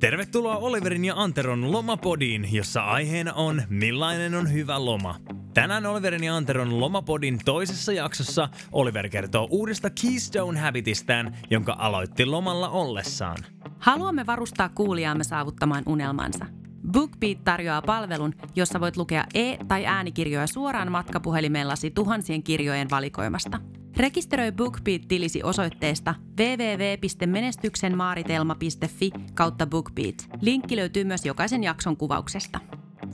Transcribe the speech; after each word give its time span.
Tervetuloa 0.00 0.56
Oliverin 0.56 1.04
ja 1.04 1.14
Anteron 1.16 1.72
lomapodiin, 1.72 2.54
jossa 2.54 2.84
aiheena 2.84 3.32
on 3.32 3.62
millainen 3.68 4.34
on 4.34 4.52
hyvä 4.52 4.84
loma. 4.84 5.20
Tänään 5.54 5.86
Oliverin 5.86 6.24
ja 6.24 6.36
Anteron 6.36 6.80
lomapodin 6.80 7.38
toisessa 7.44 7.92
jaksossa 7.92 8.48
Oliver 8.72 9.08
kertoo 9.08 9.48
uudesta 9.50 9.90
Keystone 10.02 10.60
Habitistään, 10.60 11.36
jonka 11.50 11.76
aloitti 11.78 12.26
lomalla 12.26 12.68
ollessaan. 12.68 13.36
Haluamme 13.78 14.26
varustaa 14.26 14.68
kuulijaamme 14.68 15.24
saavuttamaan 15.24 15.82
unelmansa. 15.86 16.46
BookBeat 16.92 17.44
tarjoaa 17.44 17.82
palvelun, 17.82 18.34
jossa 18.56 18.80
voit 18.80 18.96
lukea 18.96 19.24
e- 19.34 19.56
tai 19.68 19.86
äänikirjoja 19.86 20.46
suoraan 20.46 20.92
matkapuhelimellasi 20.92 21.90
tuhansien 21.90 22.42
kirjojen 22.42 22.90
valikoimasta. 22.90 23.60
Rekisteröi 23.98 24.52
BookBeat-tilisi 24.52 25.42
osoitteesta 25.42 26.14
www.menestyksenmaaritelma.fi 26.38 29.10
kautta 29.34 29.66
BookBeat. 29.66 30.28
Linkki 30.40 30.76
löytyy 30.76 31.04
myös 31.04 31.26
jokaisen 31.26 31.64
jakson 31.64 31.96
kuvauksesta. 31.96 32.60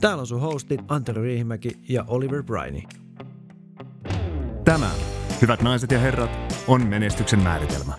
Täällä 0.01 0.21
on 0.21 0.27
sun 0.27 0.41
hostit 0.41 0.81
Antero 0.87 1.21
Riihimäki 1.21 1.69
ja 1.89 2.05
Oliver 2.07 2.43
Briney. 2.43 2.81
Tämä, 4.65 4.91
hyvät 5.41 5.61
naiset 5.61 5.91
ja 5.91 5.99
herrat, 5.99 6.31
on 6.67 6.87
menestyksen 6.87 7.39
määritelmä. 7.39 7.93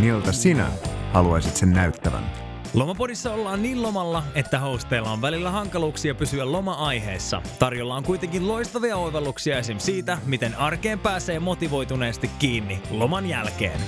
Miltä 0.00 0.32
sinä 0.32 0.68
haluaisit 1.12 1.56
sen 1.56 1.70
näyttävän? 1.70 2.49
Lomapodissa 2.74 3.32
ollaan 3.32 3.62
niin 3.62 3.82
lomalla, 3.82 4.22
että 4.34 4.58
hosteilla 4.58 5.10
on 5.10 5.22
välillä 5.22 5.50
hankaluuksia 5.50 6.14
pysyä 6.14 6.52
loma-aiheessa. 6.52 7.42
Tarjolla 7.58 7.96
on 7.96 8.04
kuitenkin 8.04 8.48
loistavia 8.48 8.96
oivalluksia 8.96 9.58
esim. 9.58 9.78
siitä, 9.78 10.18
miten 10.26 10.54
arkeen 10.54 10.98
pääsee 10.98 11.38
motivoituneesti 11.38 12.30
kiinni 12.38 12.82
loman 12.90 13.28
jälkeen. 13.28 13.80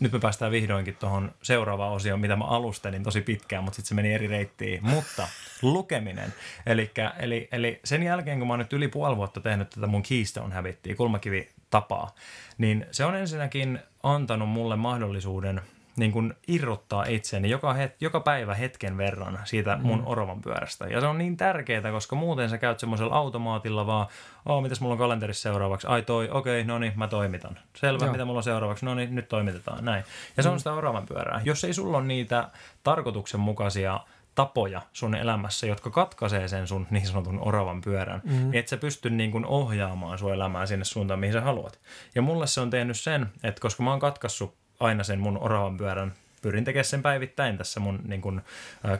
Nyt 0.00 0.12
me 0.12 0.18
päästään 0.18 0.52
vihdoinkin 0.52 0.96
tuohon 0.96 1.32
seuraavaan 1.42 1.92
osioon, 1.92 2.20
mitä 2.20 2.36
mä 2.36 2.44
alustelin 2.44 3.02
tosi 3.02 3.20
pitkään, 3.20 3.64
mutta 3.64 3.76
sitten 3.76 3.88
se 3.88 3.94
meni 3.94 4.14
eri 4.14 4.26
reittiin. 4.26 4.80
Mutta 4.82 5.28
lukeminen. 5.62 6.34
Elikkä, 6.66 7.12
eli, 7.18 7.48
eli 7.52 7.80
sen 7.84 8.02
jälkeen, 8.02 8.38
kun 8.38 8.48
mä 8.48 8.52
oon 8.52 8.58
nyt 8.58 8.72
yli 8.72 8.88
puoli 8.88 9.16
vuotta 9.16 9.40
tehnyt 9.40 9.70
tätä 9.70 9.86
mun 9.86 10.02
Keystone 10.02 10.54
Habittia, 10.54 10.96
kulmakivi 10.96 11.48
tapaa, 11.70 12.14
niin 12.58 12.86
se 12.90 13.04
on 13.04 13.16
ensinnäkin 13.16 13.78
antanut 14.02 14.48
mulle 14.48 14.76
mahdollisuuden– 14.76 15.60
niin 15.96 16.12
kuin 16.12 16.34
irrottaa 16.48 17.04
itseni 17.04 17.50
joka, 17.50 17.72
het, 17.72 17.96
joka 18.00 18.20
päivä 18.20 18.54
hetken 18.54 18.96
verran 18.96 19.38
siitä 19.44 19.78
mun 19.82 19.98
mm. 19.98 20.06
oravan 20.06 20.42
pyörästä. 20.42 20.86
Ja 20.86 21.00
se 21.00 21.06
on 21.06 21.18
niin 21.18 21.36
tärkeää, 21.36 21.90
koska 21.90 22.16
muuten 22.16 22.50
sä 22.50 22.58
käyt 22.58 22.78
semmoisella 22.78 23.14
automaatilla 23.14 23.86
vaan, 23.86 24.06
oh, 24.46 24.62
mitäs 24.62 24.80
mulla 24.80 24.92
on 24.92 24.98
kalenterissa 24.98 25.42
seuraavaksi? 25.42 25.86
Ai 25.86 26.02
toi, 26.02 26.28
okei, 26.30 26.60
okay, 26.60 26.68
no 26.68 26.78
niin, 26.78 26.92
mä 26.96 27.08
toimitan. 27.08 27.58
Selvä, 27.76 28.04
Joo. 28.04 28.12
mitä 28.12 28.24
mulla 28.24 28.38
on 28.38 28.44
seuraavaksi? 28.44 28.84
No 28.84 28.94
niin, 28.94 29.14
nyt 29.14 29.28
toimitetaan, 29.28 29.84
näin. 29.84 30.04
Ja 30.36 30.42
se 30.42 30.48
mm. 30.48 30.52
on 30.52 30.58
sitä 30.60 30.72
oravan 30.72 31.06
pyörää. 31.06 31.40
Jos 31.44 31.64
ei 31.64 31.74
sulla 31.74 31.98
ole 31.98 32.06
niitä 32.06 32.48
tarkoituksenmukaisia 32.82 34.00
tapoja 34.34 34.82
sun 34.92 35.14
elämässä, 35.14 35.66
jotka 35.66 35.90
katkaisee 35.90 36.48
sen 36.48 36.66
sun 36.66 36.86
niin 36.90 37.06
sanotun 37.06 37.40
oravan 37.40 37.80
pyörän, 37.80 38.20
mm. 38.24 38.32
niin 38.32 38.54
et 38.54 38.68
sä 38.68 38.76
pysty 38.76 39.10
niin 39.10 39.30
kuin 39.30 39.46
ohjaamaan 39.46 40.18
sun 40.18 40.32
elämää 40.32 40.66
sinne 40.66 40.84
suuntaan, 40.84 41.20
mihin 41.20 41.32
sä 41.32 41.40
haluat. 41.40 41.80
Ja 42.14 42.22
mulle 42.22 42.46
se 42.46 42.60
on 42.60 42.70
tehnyt 42.70 43.00
sen, 43.00 43.26
että 43.42 43.60
koska 43.60 43.82
mä 43.82 43.90
oon 43.90 44.00
katkaissut 44.00 44.54
aina 44.80 45.04
sen 45.04 45.20
mun 45.20 45.38
oravan 45.38 45.76
pyörän, 45.76 46.12
pyrin 46.42 46.64
tekemään 46.64 46.84
sen 46.84 47.02
päivittäin 47.02 47.58
tässä 47.58 47.80
mun 47.80 48.00
niin 48.04 48.20
kun, 48.20 48.42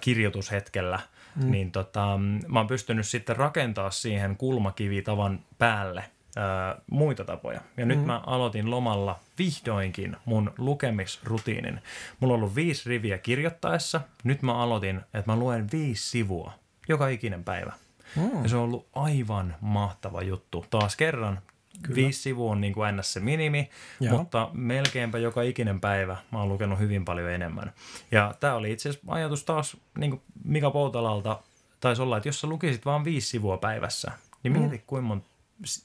kirjoitushetkellä, 0.00 1.00
mm. 1.36 1.50
niin 1.50 1.72
tota, 1.72 2.18
mä 2.48 2.58
oon 2.58 2.66
pystynyt 2.66 3.06
sitten 3.06 3.36
rakentaa 3.36 3.91
siihen 3.91 4.36
kulmakivitavan 4.36 5.41
päälle 5.58 6.05
ä, 6.36 6.77
muita 6.91 7.24
tapoja. 7.24 7.60
Ja 7.77 7.84
mm. 7.84 7.88
nyt 7.88 8.05
mä 8.05 8.22
aloitin 8.27 8.70
lomalla 8.70 9.18
vihdoinkin 9.38 10.16
mun 10.24 10.52
lukemisrutiinin. 10.58 11.80
Mulla 12.20 12.34
on 12.34 12.40
ollut 12.40 12.55
viisi 12.55 12.88
riviä 12.88 13.18
kirjoittaessa. 13.18 14.00
Nyt 14.24 14.42
mä 14.42 14.55
aloitin, 14.55 14.96
että 14.96 15.33
mä 15.33 15.36
luen 15.36 15.68
viisi 15.72 16.11
sivua 16.11 16.52
joka 16.88 17.08
ikinen 17.08 17.44
päivä. 17.44 17.72
Mm. 18.16 18.42
Ja 18.42 18.48
se 18.48 18.56
on 18.56 18.62
ollut 18.62 18.86
aivan 18.92 19.56
mahtava 19.61 20.22
juttu. 20.22 20.66
Taas 20.70 20.96
kerran 20.96 21.38
Kyllä. 21.82 21.96
Viisi 21.96 22.23
sivua 22.23 22.52
on 22.52 22.61
niin 22.61 22.73
kuin 22.73 22.96
ns. 22.96 23.12
se 23.12 23.20
minimi, 23.20 23.70
Joo. 24.01 24.18
mutta 24.18 24.51
melkeinpä 24.52 25.18
joka 25.18 25.42
ikinen 25.42 25.80
päivä 25.80 26.17
mä 26.30 26.39
oon 26.39 26.48
lukenut 26.48 26.78
hyvin 26.78 27.05
paljon 27.05 27.30
enemmän. 27.30 27.73
Ja 28.11 28.34
tämä 28.40 28.55
oli 28.55 28.73
itse 28.73 28.89
asiassa 28.89 29.12
ajatus 29.12 29.45
taas 29.45 29.77
niin 29.98 30.11
kuin 30.11 30.23
Mika 30.45 30.70
Poutalalta, 30.70 31.42
taisi 31.80 32.02
olla, 32.02 32.17
että 32.17 32.28
jos 32.28 32.40
sä 32.40 32.46
lukisit 32.46 32.84
vain 32.84 33.05
viisi 33.05 33.28
sivua 33.28 33.56
päivässä, 33.56 34.12
niin 34.42 34.52
mieti 34.52 34.77
mm. 34.77 34.83
kuinka 34.86 35.08
monta 35.08 35.27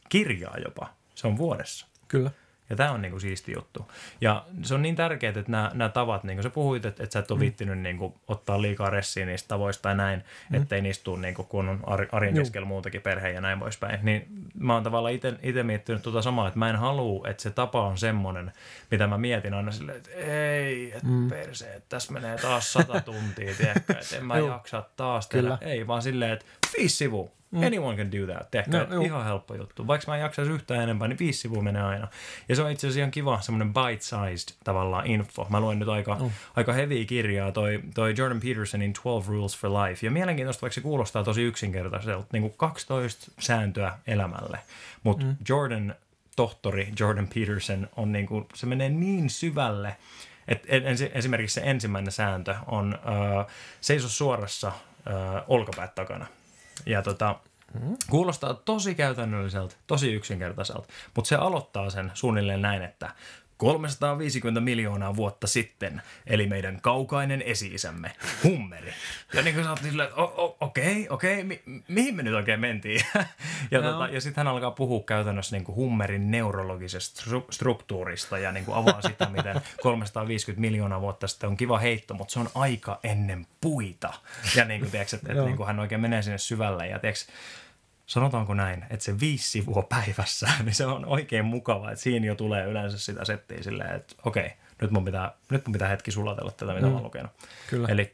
kirjaa 0.10 0.58
jopa 0.58 0.88
se 1.16 1.28
on 1.28 1.38
vuodessa. 1.38 1.88
Kyllä. 2.08 2.32
Ja 2.72 2.78
tämä 2.78 2.92
on 2.92 3.02
niinku 3.02 3.20
siisti 3.20 3.52
juttu. 3.52 3.92
Ja 4.22 4.46
se 4.64 4.74
on 4.74 4.82
niin 4.82 4.96
tärkeää, 4.96 5.34
että 5.36 5.52
nämä, 5.52 5.72
nämä 5.74 5.90
tavat, 5.90 6.24
niin 6.24 6.38
kuin 6.38 6.44
sä 6.44 6.50
puhuit, 6.50 6.86
että, 6.86 7.04
että 7.04 7.14
sä 7.14 7.20
et 7.20 7.32
ole 7.32 7.38
mm. 7.38 7.42
viittinyt 7.42 7.80
niin 7.80 7.98
kuin, 7.98 8.14
ottaa 8.28 8.62
liikaa 8.62 8.90
ressiä 8.90 9.26
niistä 9.26 9.48
tavoista 9.48 9.82
tai 9.82 9.96
näin, 9.96 10.24
mm. 10.50 10.62
ettei 10.62 10.82
niistä 10.82 11.04
tule 11.04 11.22
niin 11.22 11.34
kuin, 11.34 11.48
kun 11.48 11.70
on 11.70 11.80
arjen 12.12 12.34
keskellä 12.34 12.68
muutakin 12.68 13.02
perhe 13.02 13.30
ja 13.30 13.42
näin 13.42 13.60
poispäin. 13.60 14.00
Niin 14.04 14.28
mä 14.54 14.74
oon 14.74 14.84
tavallaan 14.84 15.14
itse 15.42 15.64
miettinyt 15.64 16.02
tuota 16.02 16.22
samaa, 16.22 16.48
että 16.48 16.60
mä 16.60 16.70
en 16.70 16.76
halua, 16.76 17.28
että 17.28 17.44
se 17.44 17.52
tapa 17.52 17.88
on 17.88 17.98
semmoinen, 17.98 18.52
mitä 18.92 19.08
mä 19.08 19.18
mietin 19.18 19.54
aina 19.54 19.72
silleen, 19.72 19.98
että 19.98 20.12
ei, 20.12 20.92
että 20.92 21.08
mm. 21.08 21.30
perse, 21.30 21.74
että 21.74 21.90
tässä 21.90 22.14
menee 22.14 22.38
taas 22.38 22.74
sata 22.74 23.02
tuntia, 23.02 23.56
tiedätkö, 23.56 23.94
että 23.94 24.18
en 24.18 24.26
mä 24.26 24.38
jaksa 24.38 24.84
taas 24.96 25.28
tehdä. 25.28 25.58
Ei, 25.62 25.88
vaan 25.88 26.02
silleen, 26.02 26.32
että 26.32 26.46
viisi 26.78 26.96
sivua, 26.96 27.30
Mm. 27.52 27.64
Anyone 27.64 27.98
can 27.98 28.12
do 28.12 28.34
that. 28.34 28.52
Tehkää 28.52 28.86
no, 28.90 29.02
ihan 29.02 29.26
helppo 29.26 29.56
juttu. 29.56 29.88
Vaikka 29.88 30.12
mä 30.12 30.16
en 30.16 30.22
jaksaisi 30.22 30.52
yhtään 30.52 30.84
enempää, 30.84 31.08
niin 31.08 31.20
viisi 31.20 31.40
sivua 31.40 31.62
menee 31.64 31.82
aina. 31.82 32.08
Ja 32.50 32.56
se 32.56 32.62
on 32.62 32.72
itse 32.72 32.88
asiassa 32.88 33.00
ihan 33.00 33.12
kiva, 33.12 33.42
semmoinen 33.42 33.74
bite-sized 33.74 34.56
tavallaan 34.64 35.08
info. 35.08 35.48
Mä 35.50 35.60
luen 35.60 35.80
nyt 35.80 35.90
aika, 35.90 36.18
oh. 36.22 36.32
aika 36.56 36.74
heavy 36.74 37.06
kirjaa, 37.06 37.52
toi, 37.52 37.80
toi 37.94 38.14
Jordan 38.18 38.40
Petersonin 38.40 38.94
12 38.94 39.32
Rules 39.32 39.58
for 39.58 39.70
Life. 39.70 40.06
Ja 40.06 40.12
mielenkiintoista, 40.12 40.62
vaikka 40.62 40.74
se 40.74 40.82
kuulostaa 40.82 41.24
tosi 41.24 41.42
yksinkertaiselta, 41.42 42.28
niin 42.34 42.42
kuin 42.42 42.54
12 42.58 43.32
sääntöä 43.40 43.98
elämälle. 44.08 44.60
Mutta 45.04 45.26
mm. 45.26 45.36
Jordan, 45.50 45.96
tohtori 46.36 46.92
Jordan 47.00 47.28
Peterson, 47.36 47.90
on 47.96 48.12
niin 48.12 48.26
kuin, 48.26 48.46
se 48.54 48.66
menee 48.66 48.90
niin 48.90 49.30
syvälle, 49.30 49.98
et 50.48 50.66
esimerkiksi 51.14 51.54
se 51.54 51.62
ensimmäinen 51.64 52.12
sääntö 52.12 52.56
on 52.68 53.00
uh, 53.06 53.52
seiso 53.82 54.10
suorassa 54.10 54.68
uh, 54.68 54.74
olkapäät 55.48 55.96
takana– 55.96 56.26
ja 56.86 57.02
tota, 57.02 57.40
kuulostaa 58.10 58.54
tosi 58.54 58.96
käytännölliseltä, 58.96 59.76
tosi 59.88 60.14
yksinkertaiselta, 60.14 60.88
mutta 61.16 61.30
se 61.30 61.36
aloittaa 61.36 61.90
sen 61.90 62.12
suunnilleen 62.14 62.62
näin, 62.62 62.82
että 62.82 63.10
350 63.62 64.60
miljoonaa 64.62 65.16
vuotta 65.16 65.48
sitten, 65.48 66.02
eli 66.28 66.48
meidän 66.48 66.82
kaukainen 66.82 67.42
esi-isämme, 67.46 68.12
Hummeri. 68.44 68.94
Ja 69.34 69.42
niin 69.42 69.56
kuin 69.56 69.66
sä 69.66 69.76
silleen, 69.84 70.10
että 70.10 70.22
okei, 70.60 71.08
okei, 71.10 71.44
mi- 71.44 71.62
mihin 71.88 72.16
me 72.16 72.24
nyt 72.24 72.34
oikein 72.34 72.60
mentiin? 72.60 73.02
ja, 73.72 73.82
no. 73.82 73.92
tota, 73.92 74.08
ja 74.08 74.22
sitten 74.22 74.40
hän 74.46 74.54
alkaa 74.54 74.72
puhua 74.72 75.04
käytännössä 75.06 75.56
niin 75.56 75.64
kuin 75.64 75.76
Hummerin 75.76 76.32
neurologisesta 76.32 77.24
stru- 77.24 77.52
struktuurista 77.52 78.38
ja 78.38 78.52
niin 78.52 78.66
kuin 78.66 78.76
avaa 78.76 79.02
sitä, 79.02 79.30
miten 79.30 79.62
350 79.82 80.62
miljoonaa 80.62 81.02
vuotta 81.02 81.28
sitten 81.28 81.50
on 81.50 81.58
kiva 81.58 81.78
heitto, 81.80 82.14
mutta 82.14 82.34
se 82.34 82.40
on 82.40 82.50
aika 82.56 83.00
ennen 83.04 83.48
puita. 83.62 84.14
Ja 84.56 84.66
niin 84.66 84.82
kuin, 84.82 84.92
tiedätkö, 84.92 85.16
että, 85.16 85.32
että 85.32 85.44
niin 85.46 85.58
kuin 85.58 85.68
hän 85.68 85.80
oikein 85.80 86.02
menee 86.02 86.22
sinne 86.22 86.38
syvälle 86.38 86.88
ja 86.88 87.00
tiedätkö, 87.00 87.32
sanotaanko 88.12 88.54
näin, 88.54 88.86
että 88.90 89.06
se 89.06 89.20
viisi 89.20 89.50
sivua 89.50 89.84
päivässä, 89.90 90.50
niin 90.64 90.76
se 90.76 90.86
on 90.86 91.06
oikein 91.06 91.46
mukava, 91.46 91.92
että 91.92 92.04
siinä 92.04 92.26
jo 92.26 92.36
tulee 92.36 92.66
yleensä 92.66 92.98
sitä 92.98 93.26
settiä 93.26 93.64
silleen, 93.64 93.96
että 93.96 94.16
okei, 94.26 94.54
nyt 94.82 94.92
mun 94.92 95.06
pitää, 95.06 95.32
nyt 95.50 95.68
mun 95.68 95.74
pitää 95.74 95.88
hetki 95.88 96.12
sulatella 96.12 96.52
tätä, 96.52 96.74
mitä 96.74 96.86
mm. 96.86 96.92
mä 96.92 96.96
oon 96.96 97.04
lukenut. 97.04 97.32
Eli 97.90 98.12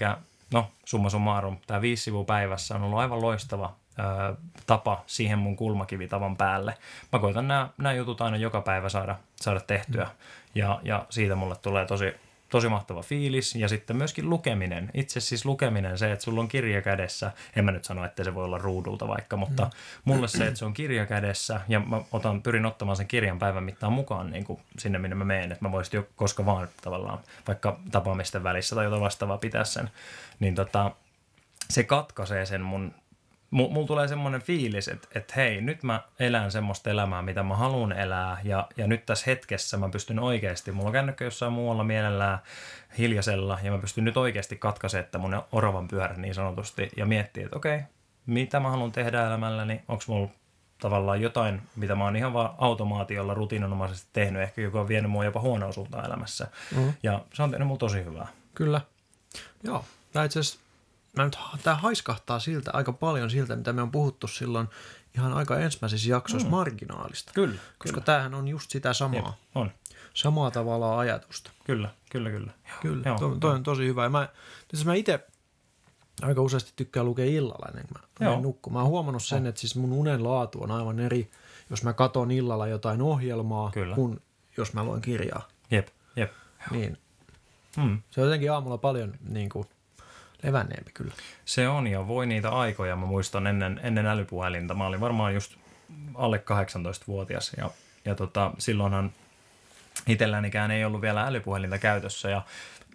no, 0.54 0.72
summa 0.86 1.10
summarum, 1.10 1.58
tämä 1.68 1.82
viisi 1.82 2.04
sivua 2.04 2.24
päivässä 2.24 2.76
on 2.76 2.84
ollut 2.84 3.00
aivan 3.00 3.22
loistava 3.22 3.76
ö, 4.00 4.36
tapa 4.68 5.04
siihen 5.08 5.40
mun 5.40 5.56
kulmakivitavan 5.56 6.38
päälle. 6.38 6.78
Mä 7.14 7.20
koitan 7.20 7.48
nämä, 7.48 7.70
nämä 7.78 7.94
jutut 7.94 8.22
aina 8.22 8.38
joka 8.38 8.62
päivä 8.62 8.90
saada, 8.90 9.16
saada 9.36 9.60
tehtyä 9.60 10.04
mm. 10.04 10.10
ja, 10.56 10.80
ja 10.84 11.06
siitä 11.10 11.36
mulle 11.36 11.56
tulee 11.62 11.86
tosi, 11.86 12.16
tosi 12.50 12.70
mahtava 12.70 13.02
fiilis. 13.02 13.56
Ja 13.56 13.68
sitten 13.68 13.96
myöskin 13.96 14.30
lukeminen. 14.30 14.92
Itse 14.94 15.20
siis 15.20 15.46
lukeminen, 15.46 15.98
se, 15.98 16.12
että 16.12 16.26
sulla 16.26 16.42
on 16.42 16.48
kirja 16.48 16.82
kädessä. 16.82 17.32
En 17.56 17.66
mä 17.66 17.72
nyt 17.72 17.84
sano, 17.84 18.06
että 18.06 18.24
se 18.24 18.36
voi 18.36 18.46
olla 18.46 18.58
ruudulta 18.58 19.08
vaikka, 19.08 19.38
mutta 19.38 19.64
mm. 19.64 19.72
mulle 20.06 20.28
se, 20.28 20.48
että 20.48 20.60
se 20.60 20.66
on 20.66 20.74
kirja 20.74 21.06
kädessä 21.06 21.62
ja 21.68 21.80
mä 21.80 22.02
otan, 22.12 22.42
pyrin 22.42 22.66
ottamaan 22.66 22.98
sen 22.98 23.08
kirjan 23.08 23.40
päivän 23.40 23.64
mittaan 23.64 23.94
mukaan 23.94 24.32
niin 24.32 24.44
kuin 24.44 24.60
sinne, 24.80 25.00
minne 25.00 25.16
mä 25.16 25.26
menen. 25.26 25.52
Että 25.52 25.66
mä 25.66 25.72
voisin 25.72 25.98
jo 25.98 26.08
koska 26.16 26.46
vaan 26.46 26.68
tavallaan 26.82 27.20
vaikka 27.48 27.80
tapaamisten 27.92 28.44
välissä 28.44 28.76
tai 28.76 28.86
jotain 28.86 29.02
vastaavaa 29.02 29.38
pitää 29.38 29.64
sen. 29.64 29.90
Niin 30.40 30.56
tota, 30.56 30.92
se 31.70 31.84
katkaisee 31.84 32.46
sen 32.46 32.62
mun 32.62 32.94
mulla 33.52 33.88
tulee 33.88 34.08
semmoinen 34.08 34.42
fiilis, 34.42 34.88
että, 34.88 35.08
että 35.16 35.34
hei, 35.36 35.62
nyt 35.62 35.84
mä 35.84 36.02
elän 36.20 36.52
semmoista 36.52 36.90
elämää, 36.90 37.22
mitä 37.22 37.44
mä 37.44 37.56
haluan 37.56 37.92
elää, 37.92 38.38
ja, 38.44 38.68
ja 38.78 38.88
nyt 38.88 39.06
tässä 39.06 39.24
hetkessä 39.28 39.78
mä 39.78 39.90
pystyn 39.90 40.20
oikeasti, 40.20 40.72
mulla 40.72 40.88
on 40.88 40.94
kännykkä 40.94 41.26
jossain 41.26 41.54
muualla 41.54 41.84
mielellään 41.84 42.40
hiljaisella, 42.98 43.60
ja 43.64 43.72
mä 43.72 43.78
pystyn 43.78 44.04
nyt 44.04 44.18
oikeasti 44.18 44.56
katkaisemaan 44.56 45.06
että 45.06 45.18
mun 45.18 45.44
oravan 45.52 45.88
pyörän 45.88 46.22
niin 46.22 46.34
sanotusti, 46.34 46.90
ja 46.98 47.06
miettiä, 47.06 47.46
että 47.46 47.58
okei, 47.58 47.80
mitä 48.26 48.60
mä 48.60 48.70
haluan 48.70 48.92
tehdä 48.92 49.28
elämälläni, 49.28 49.82
onko 49.88 50.04
mulla 50.08 50.30
tavallaan 50.82 51.22
jotain, 51.22 51.62
mitä 51.76 51.96
mä 51.96 52.04
oon 52.04 52.16
ihan 52.16 52.34
vaan 52.34 52.56
automaatiolla 52.58 53.34
rutiininomaisesti 53.34 54.10
tehnyt, 54.14 54.42
ehkä 54.42 54.62
joka 54.62 54.82
on 54.82 54.88
vienyt 54.88 55.12
mua 55.12 55.26
jopa 55.26 55.42
huonoa 55.42 55.72
suuntaan 55.72 56.06
elämässä, 56.06 56.48
mm. 56.76 56.94
ja 57.04 57.22
se 57.34 57.44
on 57.44 57.52
tehnyt 57.52 57.68
mulla 57.68 57.80
tosi 57.80 58.06
hyvää. 58.06 58.28
Kyllä. 58.56 58.82
Joo, 59.64 59.86
Tämä 60.18 60.26
itse 60.26 60.40
asiassa, 60.40 60.60
mä 61.18 61.26
nyt, 61.26 61.38
tämä 61.64 61.76
haiskahtaa 61.76 62.40
siltä 62.40 62.72
aika 62.74 62.94
paljon 62.94 63.30
siltä, 63.30 63.56
mitä 63.56 63.74
me 63.74 63.82
on 63.82 63.92
puhuttu 63.92 64.28
silloin 64.28 64.68
ihan 65.16 65.34
aika 65.34 65.60
ensimmäisissä 65.60 66.10
jaksoissa 66.10 66.48
mm. 66.48 66.52
marginaalista. 66.56 67.32
Kyllä, 67.36 67.56
Koska 67.78 67.94
kyllä. 67.94 68.06
tämähän 68.06 68.34
on 68.34 68.48
just 68.48 68.72
sitä 68.72 68.94
samaa, 68.94 69.16
Jep, 69.20 69.56
on. 69.56 69.72
samaa 70.14 70.52
tavalla 70.52 71.00
ajatusta. 71.00 71.52
Kyllä, 71.64 71.90
kyllä, 72.12 72.30
kyllä. 72.30 72.52
Kyllä, 72.82 73.04
Joo, 73.06 73.18
toi, 73.18 73.38
toi 73.40 73.56
on 73.56 73.64
tosi 73.64 73.86
hyvä. 73.88 74.04
Ja 74.04 74.10
mä, 74.10 74.28
tietysti 74.68 74.86
mä 74.86 74.94
itse 74.94 75.28
aika 76.22 76.42
useasti 76.42 76.74
tykkään 76.76 77.06
lukea 77.06 77.26
illalla 77.26 77.68
ennen 77.70 77.86
kuin 77.88 78.02
mä 78.02 78.08
menen 78.30 78.42
nukkumaan. 78.42 78.80
Mä 78.80 78.84
oon 78.84 78.92
huomannut 78.92 79.24
sen, 79.24 79.48
että 79.48 79.62
siis 79.62 79.76
mun 79.76 79.92
unen 79.94 80.24
laatu 80.24 80.64
on 80.64 80.72
aivan 80.72 81.00
eri, 81.00 81.32
jos 81.70 81.84
mä 81.84 81.94
katon 81.94 82.32
illalla 82.32 82.68
jotain 82.68 83.02
ohjelmaa, 83.02 83.72
Kyllä. 83.72 83.96
kuin 83.96 84.22
jos 84.58 84.74
mä 84.74 84.84
luen 84.84 85.02
kirjaa. 85.02 85.48
Jep, 85.72 85.88
jep. 86.16 86.32
Niin 86.72 86.98
Mm. 87.78 88.02
se 88.12 88.22
on 88.22 88.28
jotenkin 88.28 88.52
aamulla 88.52 88.78
paljon 88.78 89.14
niin 89.30 89.50
kuin, 89.50 89.68
levänneempi 90.44 90.92
kyllä. 90.94 91.14
Se 91.46 91.68
on 91.68 91.88
ja 91.88 92.08
voi 92.08 92.26
niitä 92.26 92.50
aikoja. 92.50 92.96
Mä 92.96 93.06
muistan 93.06 93.48
ennen, 93.48 93.80
ennen 93.84 94.06
älypuhelinta. 94.06 94.74
Mä 94.74 94.86
olin 94.88 95.00
varmaan 95.00 95.34
just 95.34 95.56
alle 96.16 96.38
18-vuotias 96.38 97.52
ja, 97.58 97.70
ja 98.06 98.16
tota, 98.16 98.52
silloinhan 98.58 99.12
itsellänikään 100.08 100.72
ei 100.72 100.86
ollut 100.86 101.02
vielä 101.02 101.28
älypuhelinta 101.28 101.78
käytössä 101.78 102.30
ja 102.30 102.42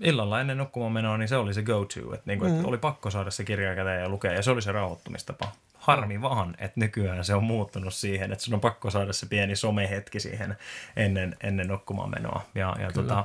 illalla 0.01 0.41
ennen 0.41 0.59
nukkumaan 0.59 0.93
menoa, 0.93 1.19
niin 1.19 1.29
se 1.29 1.37
oli 1.37 1.55
se 1.55 1.63
go-to, 1.63 2.15
että, 2.15 2.23
niinku, 2.27 2.45
Mm. 2.45 2.55
että 2.57 2.69
oli 2.69 2.79
pakko 2.79 3.11
saada 3.11 3.31
se 3.31 3.45
kirja 3.45 3.75
käteen 3.75 4.03
ja 4.03 4.09
lukea 4.09 4.33
ja 4.33 4.43
se 4.43 4.51
oli 4.51 4.63
se 4.63 4.73
rauhoittumistapa. 4.73 5.53
Harmi 5.75 6.23
vaan, 6.23 6.55
että 6.59 6.81
nykyään 6.81 7.25
se 7.25 7.35
on 7.35 7.45
muuttunut 7.45 7.95
siihen, 7.95 8.33
että 8.33 8.45
sun 8.45 8.55
on 8.55 8.61
pakko 8.61 8.91
saada 8.91 9.13
se 9.13 9.27
pieni 9.27 9.57
somehetki 9.57 10.21
siihen 10.21 10.57
ennen, 10.97 11.37
ennen 11.43 11.69
nukkumaan 11.69 12.11
menoa. 12.11 12.43
Ja, 12.55 12.77
ja 12.81 12.93
tota, 12.93 13.25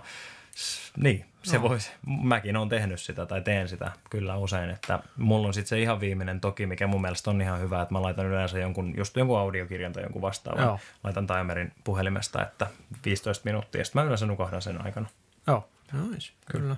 niin, 0.98 1.26
se 1.44 1.58
No. 1.58 1.62
voisi, 1.70 1.92
mäkin 2.06 2.58
olen 2.58 2.70
tehnyt 2.70 3.02
sitä 3.02 3.26
tai 3.26 3.42
teen 3.42 3.68
sitä 3.70 3.92
kyllä 4.10 4.38
usein, 4.38 4.70
että 4.70 5.00
mulla 5.18 5.48
on 5.48 5.54
sitten 5.54 5.70
se 5.70 5.82
ihan 5.82 6.00
viimeinen 6.00 6.40
toki, 6.42 6.66
mikä 6.66 6.88
mun 6.88 7.02
mielestä 7.02 7.30
on 7.30 7.42
ihan 7.42 7.60
hyvä, 7.60 7.82
että 7.82 7.94
mä 7.94 8.02
laitan 8.02 8.26
yleensä 8.26 8.60
jonkun, 8.60 8.94
just 8.98 9.16
jonkun 9.16 9.40
audiokirjan 9.40 9.94
tai 9.94 10.04
jonkun 10.04 10.22
vastaavan, 10.22 10.64
Joo. 10.64 10.80
laitan 11.04 11.28
timerin 11.28 11.74
puhelimesta, 11.84 12.42
että 12.42 12.68
15 13.06 13.46
minuuttia, 13.46 13.86
sitten 13.86 14.00
mä 14.02 14.06
yleensä 14.06 14.26
nukahdan 14.26 14.62
sen 14.62 14.86
aikana. 14.86 15.08
Joo, 15.48 15.70
nice, 16.12 16.32
kyllä. 16.52 16.76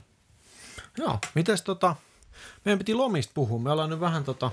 Joo, 0.97 1.19
mites 1.35 1.61
tota, 1.61 1.95
meidän 2.65 2.77
piti 2.79 2.93
lomista 2.93 3.31
puhua. 3.35 3.59
Me 3.59 3.71
ollaan 3.71 3.89
nyt 3.89 3.99
vähän 3.99 4.23
tota, 4.23 4.51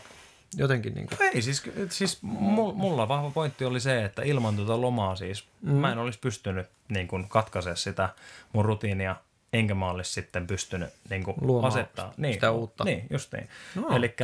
jotenkin 0.56 0.94
niin 0.94 1.06
kuin, 1.06 1.28
Ei, 1.34 1.42
siis, 1.42 1.62
siis 1.90 2.18
mu- 2.24 2.74
mulla 2.74 3.08
vahva 3.08 3.30
pointti 3.30 3.64
oli 3.64 3.80
se, 3.80 4.04
että 4.04 4.22
ilman 4.22 4.56
tuota 4.56 4.80
lomaa 4.80 5.16
siis 5.16 5.44
mm. 5.62 5.72
mä 5.72 5.92
en 5.92 5.98
olisi 5.98 6.18
pystynyt 6.18 6.66
niin 6.88 7.08
kuin, 7.08 7.28
katkaisemaan 7.28 7.76
sitä 7.76 8.08
mun 8.52 8.64
rutiinia, 8.64 9.16
enkä 9.52 9.74
mä 9.74 9.90
olisi 9.90 10.12
sitten 10.12 10.46
pystynyt 10.46 10.90
niin 11.10 11.24
kuin, 11.24 11.36
Luomaan 11.40 11.72
asettaa. 11.72 12.12
Niin, 12.16 12.34
sitä 12.34 12.50
uutta. 12.50 12.84
Niin, 12.84 13.06
just 13.10 13.32
niin. 13.32 13.48
No, 13.74 13.96
Eli 13.96 14.14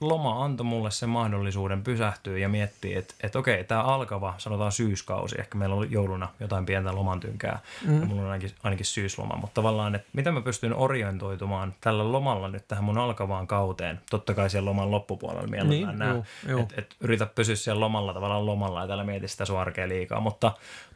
loma 0.00 0.44
antoi 0.44 0.64
mulle 0.66 0.90
sen 0.90 1.08
mahdollisuuden 1.08 1.82
pysähtyä 1.82 2.38
ja 2.38 2.48
miettiä, 2.48 2.98
että, 2.98 3.14
että 3.22 3.38
okei, 3.38 3.64
tämä 3.64 3.82
alkava, 3.82 4.34
sanotaan 4.38 4.72
syyskausi, 4.72 5.36
ehkä 5.38 5.58
meillä 5.58 5.74
oli 5.74 5.88
jouluna 5.90 6.28
jotain 6.40 6.66
pientä 6.66 6.94
lomantynkää, 6.94 7.58
mm. 7.86 8.00
ja 8.00 8.06
mulla 8.06 8.22
on 8.22 8.30
ainakin, 8.30 8.50
ainakin 8.62 8.86
syysloma, 8.86 9.36
mutta 9.36 9.54
tavallaan, 9.54 9.94
että 9.94 10.08
miten 10.12 10.34
mä 10.34 10.40
pystyn 10.40 10.74
orientoitumaan 10.74 11.74
tällä 11.80 12.12
lomalla 12.12 12.48
nyt 12.48 12.68
tähän 12.68 12.84
mun 12.84 12.98
alkavaan 12.98 13.46
kauteen, 13.46 14.00
totta 14.10 14.34
kai 14.34 14.50
siellä 14.50 14.70
loman 14.70 14.90
loppupuolella 14.90 15.46
mielellään 15.46 15.98
Niin, 15.98 16.24
juu. 16.48 16.60
että 16.60 16.74
et 16.78 16.96
yritä 17.00 17.26
pysyä 17.26 17.56
siellä 17.56 17.80
lomalla 17.80 18.14
tavallaan 18.14 18.46
lomalla 18.46 18.80
ja 18.80 18.86
täällä 18.86 19.04
mieti 19.04 19.28
sitä 19.28 19.44
sun 19.44 19.58
arkea 19.58 19.88
liikaa, 19.88 20.20
mutta 20.20 20.52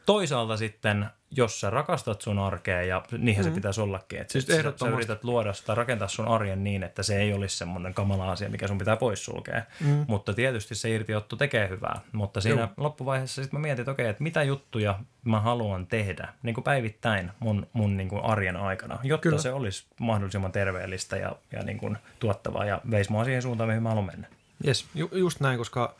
toisaalta 0.07 0.57
sitten, 0.57 1.05
jos 1.31 1.59
sä 1.59 1.69
rakastat 1.69 2.21
sun 2.21 2.39
arkea 2.39 2.81
ja 2.81 3.03
niinhän 3.17 3.45
mm. 3.45 3.49
se 3.49 3.55
pitäisi 3.55 3.81
ollakin, 3.81 4.19
että 4.19 4.31
Siis 4.31 4.47
sä, 4.47 4.73
sä 4.75 4.89
yrität 4.89 5.23
luoda 5.23 5.53
sitä, 5.53 5.75
rakentaa 5.75 6.07
sun 6.07 6.27
arjen 6.27 6.63
niin, 6.63 6.83
että 6.83 7.03
se 7.03 7.21
ei 7.21 7.33
olisi 7.33 7.57
semmoinen 7.57 7.93
kamala 7.93 8.31
asia, 8.31 8.49
mikä 8.49 8.67
sun 8.67 8.77
pitää 8.77 8.95
poissulkea, 8.97 9.61
mm. 9.79 10.05
mutta 10.07 10.33
tietysti 10.33 10.75
se 10.75 10.89
irtiotto 10.89 11.35
tekee 11.35 11.69
hyvää, 11.69 11.99
mutta 12.11 12.41
siinä 12.41 12.61
Juu. 12.61 12.69
loppuvaiheessa 12.77 13.41
sitten 13.41 13.59
mä 13.59 13.61
mietin, 13.61 13.81
että 13.81 13.91
okei, 13.91 14.07
että 14.07 14.23
mitä 14.23 14.43
juttuja 14.43 14.99
mä 15.25 15.39
haluan 15.39 15.87
tehdä 15.87 16.33
niin 16.43 16.53
kuin 16.53 16.63
päivittäin 16.63 17.31
mun, 17.39 17.67
mun 17.73 17.97
niin 17.97 18.09
kuin 18.09 18.23
arjen 18.23 18.55
aikana, 18.55 18.99
jotta 19.03 19.23
Kyllä. 19.23 19.37
se 19.37 19.53
olisi 19.53 19.85
mahdollisimman 19.99 20.51
terveellistä 20.51 21.17
ja, 21.17 21.35
ja 21.51 21.63
niin 21.63 21.77
kuin 21.77 21.97
tuottavaa 22.19 22.65
ja 22.65 22.81
veisi 22.91 23.11
mua 23.11 23.23
siihen 23.23 23.41
suuntaan, 23.41 23.67
mihin 23.67 23.83
mä 23.83 23.89
haluan 23.89 24.05
mennä. 24.05 24.27
Jes, 24.63 24.85
ju, 24.95 25.09
just 25.13 25.39
näin, 25.39 25.57
koska 25.57 25.95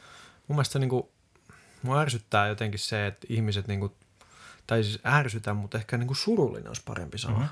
mun 0.48 0.56
mielestä 0.56 0.74
se 0.74 0.80
niinku, 0.80 1.12
mua 1.84 2.02
ärsyttää 2.02 2.48
jotenkin 2.48 2.80
se, 2.80 3.08
että 3.08 3.28
ihmiset 3.30 3.68
niinku, 3.68 3.96
tai 4.68 4.84
siis 4.84 5.00
ärsytä, 5.06 5.54
mutta 5.54 5.78
ehkä 5.78 5.98
niinku 5.98 6.16
surullinen 6.16 6.68
olisi 6.68 6.82
parempi 6.86 7.18
sana. 7.18 7.38
Mm-hmm. 7.38 7.50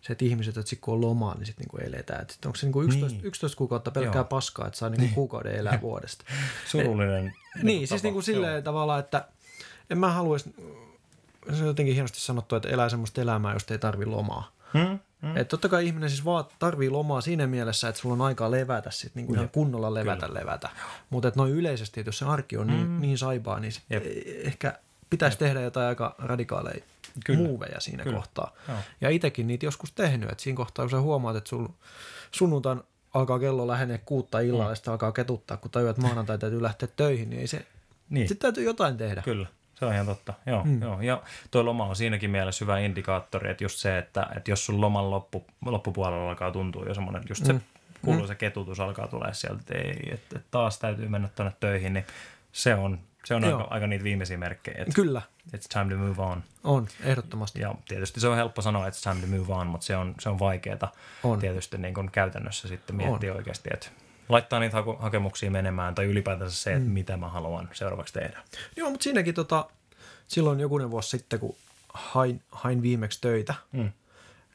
Se, 0.00 0.12
että 0.12 0.24
ihmiset, 0.24 0.56
että 0.56 0.76
kun 0.80 0.94
on 0.94 1.00
lomaa, 1.00 1.34
niin 1.34 1.46
sitten 1.46 1.62
niinku 1.66 1.76
eletään. 1.76 2.20
Et 2.22 2.38
onko 2.46 2.56
se 2.56 2.66
niinku 2.66 2.82
11, 2.82 3.16
Niin. 3.16 3.26
11 3.26 3.58
kuukautta 3.58 3.90
pelkkää 3.90 4.14
Joo. 4.20 4.24
paskaa, 4.24 4.66
että 4.66 4.78
saa 4.78 4.88
niinku 4.88 5.14
kuukauden 5.14 5.54
elää 5.56 5.80
vuodesta. 5.88 6.24
Surullinen. 6.66 7.34
niin, 7.62 7.88
siis 7.88 8.02
niinku 8.02 8.22
silleen 8.22 8.64
tavalla, 8.64 8.98
että 8.98 9.28
en 9.90 9.98
mä 9.98 10.12
haluaisi, 10.12 10.54
se 11.52 11.60
on 11.62 11.66
jotenkin 11.66 11.94
hienosti 11.94 12.20
sanottu, 12.20 12.56
että 12.56 12.68
elää 12.68 12.88
semmoista 12.88 13.20
elämää, 13.20 13.52
josta 13.52 13.74
ei 13.74 13.78
tarvi 13.78 14.06
lomaa. 14.06 14.52
Hmm? 14.74 14.98
Hmm? 15.24 15.36
Et 15.36 15.48
totta 15.48 15.68
kai 15.68 15.86
ihminen 15.86 16.10
siis 16.10 16.24
vaan 16.24 16.44
tarvii 16.58 16.90
lomaa 16.90 17.20
siinä 17.20 17.46
mielessä, 17.46 17.88
että 17.88 18.00
sulla 18.00 18.12
on 18.12 18.20
aikaa 18.22 18.50
levätä 18.50 18.90
sit, 18.90 19.14
niin 19.14 19.26
kuin 19.26 19.36
ihan 19.36 19.48
kunnolla 19.48 19.94
levätä, 19.94 20.26
Kyllä. 20.26 20.40
levätä. 20.40 20.68
Mutta 21.10 21.32
noin 21.36 21.52
yleisesti, 21.52 22.00
että 22.00 22.08
jos 22.08 22.18
se 22.18 22.24
arki 22.24 22.56
on 22.56 22.66
niin, 22.66 23.00
niin 23.00 23.18
saipaa, 23.18 23.60
niin 23.60 23.72
Jep. 23.90 24.02
ehkä 24.46 24.78
pitäisi 25.10 25.38
tehdä 25.38 25.60
jotain 25.60 25.86
aika 25.88 26.14
radikaaleja 26.18 26.84
Kyllä. 27.24 27.38
muuveja 27.38 27.80
siinä 27.80 28.02
Kyllä. 28.02 28.16
kohtaa. 28.16 28.52
Joo. 28.68 28.78
Ja 29.00 29.10
itsekin 29.10 29.46
niitä 29.46 29.66
joskus 29.66 29.92
tehnyt, 29.92 30.30
että 30.30 30.42
siinä 30.44 30.56
kohtaa, 30.56 30.82
kun 30.84 30.90
sä 30.90 31.00
huomaat, 31.00 31.36
että 31.36 31.48
sul 31.50 31.68
sunnuntain 32.32 32.80
alkaa 33.14 33.38
kello 33.38 33.66
lähenee 33.66 33.98
kuutta 33.98 34.40
illalla, 34.40 34.68
ja 34.70 34.74
sitten 34.74 34.92
alkaa 34.92 35.12
ketuttaa, 35.12 35.56
kun 35.56 35.70
tajuat, 35.70 35.90
että 35.90 36.02
maanantai 36.02 36.38
täytyy 36.38 36.62
lähteä 36.62 36.88
töihin, 36.96 37.30
niin 37.30 37.40
ei 37.40 37.46
se, 37.46 37.66
Niin. 38.10 38.28
sitten 38.28 38.42
täytyy 38.42 38.64
jotain 38.64 38.96
tehdä. 38.96 39.22
Kyllä, 39.22 39.46
se 39.74 39.86
on 39.86 39.94
ihan 39.94 40.06
totta. 40.06 40.34
Joo, 40.46 40.64
mm. 40.64 40.82
joo. 40.82 41.00
Ja 41.00 41.22
toi 41.50 41.64
loma 41.64 41.86
on 41.86 41.96
siinäkin 41.96 42.30
mielessä 42.30 42.64
hyvä 42.64 42.78
indikaattori, 42.78 43.50
että 43.50 43.64
just 43.64 43.78
se, 43.78 43.98
että, 43.98 44.26
että 44.36 44.50
jos 44.50 44.66
sun 44.66 44.80
loman 44.80 45.10
loppu, 45.10 45.46
loppupuolella 45.64 46.28
alkaa 46.28 46.50
tuntua 46.50 46.84
jo 46.84 46.94
semmoinen, 46.94 47.22
just 47.28 47.46
se 47.46 47.52
mm. 47.52 47.60
kuuluisa 48.02 48.34
ketutus 48.34 48.80
alkaa 48.80 49.08
tulee 49.08 49.34
sieltä, 49.34 49.60
että, 49.60 49.74
ei, 49.74 50.10
että, 50.12 50.40
taas 50.50 50.78
täytyy 50.78 51.08
mennä 51.08 51.28
tuonne 51.28 51.52
töihin, 51.60 51.92
niin 51.92 52.04
se 52.52 52.74
on, 52.74 52.98
se 53.24 53.34
on 53.34 53.42
Joo. 53.42 53.58
aika, 53.58 53.74
aika 53.74 53.86
niitä 53.86 54.04
viimeisiä 54.04 54.38
merkkejä, 54.38 54.76
että 54.78 54.94
Kyllä, 54.94 55.22
it's 55.56 55.68
time 55.72 55.94
to 55.94 55.96
move 55.96 56.22
on. 56.22 56.42
on, 56.64 56.88
ehdottomasti. 57.04 57.60
Ja 57.60 57.74
tietysti 57.88 58.20
se 58.20 58.28
on 58.28 58.36
helppo 58.36 58.62
sanoa, 58.62 58.86
että 58.86 58.98
it's 58.98 59.12
time 59.12 59.26
to 59.26 59.36
move 59.36 59.60
on, 59.60 59.66
mutta 59.66 59.86
se 59.86 59.96
on, 59.96 60.14
se 60.20 60.28
on 60.28 60.38
vaikeaa 60.38 60.92
On. 61.22 61.38
tietysti 61.38 61.78
niin 61.78 61.94
kuin 61.94 62.10
käytännössä 62.10 62.68
sitten 62.68 62.96
miettiä 62.96 63.30
on. 63.30 63.36
oikeasti, 63.36 63.70
että 63.72 63.88
laittaa 64.28 64.60
niitä 64.60 64.76
haku- 64.76 64.96
hakemuksia 64.98 65.50
menemään 65.50 65.94
tai 65.94 66.04
ylipäätänsä 66.04 66.56
se, 66.56 66.72
että 66.72 66.84
mm. 66.88 66.92
mitä 66.92 67.16
mä 67.16 67.28
haluan 67.28 67.68
seuraavaksi 67.72 68.12
tehdä. 68.14 68.42
Joo, 68.76 68.90
mutta 68.90 69.04
siinäkin 69.04 69.34
tota, 69.34 69.68
silloin 70.28 70.60
jokunen 70.60 70.90
vuosi 70.90 71.08
sitten, 71.08 71.40
kun 71.40 71.56
hain, 71.94 72.42
hain 72.52 72.82
viimeksi 72.82 73.20
töitä, 73.20 73.54
Mm. 73.72 73.92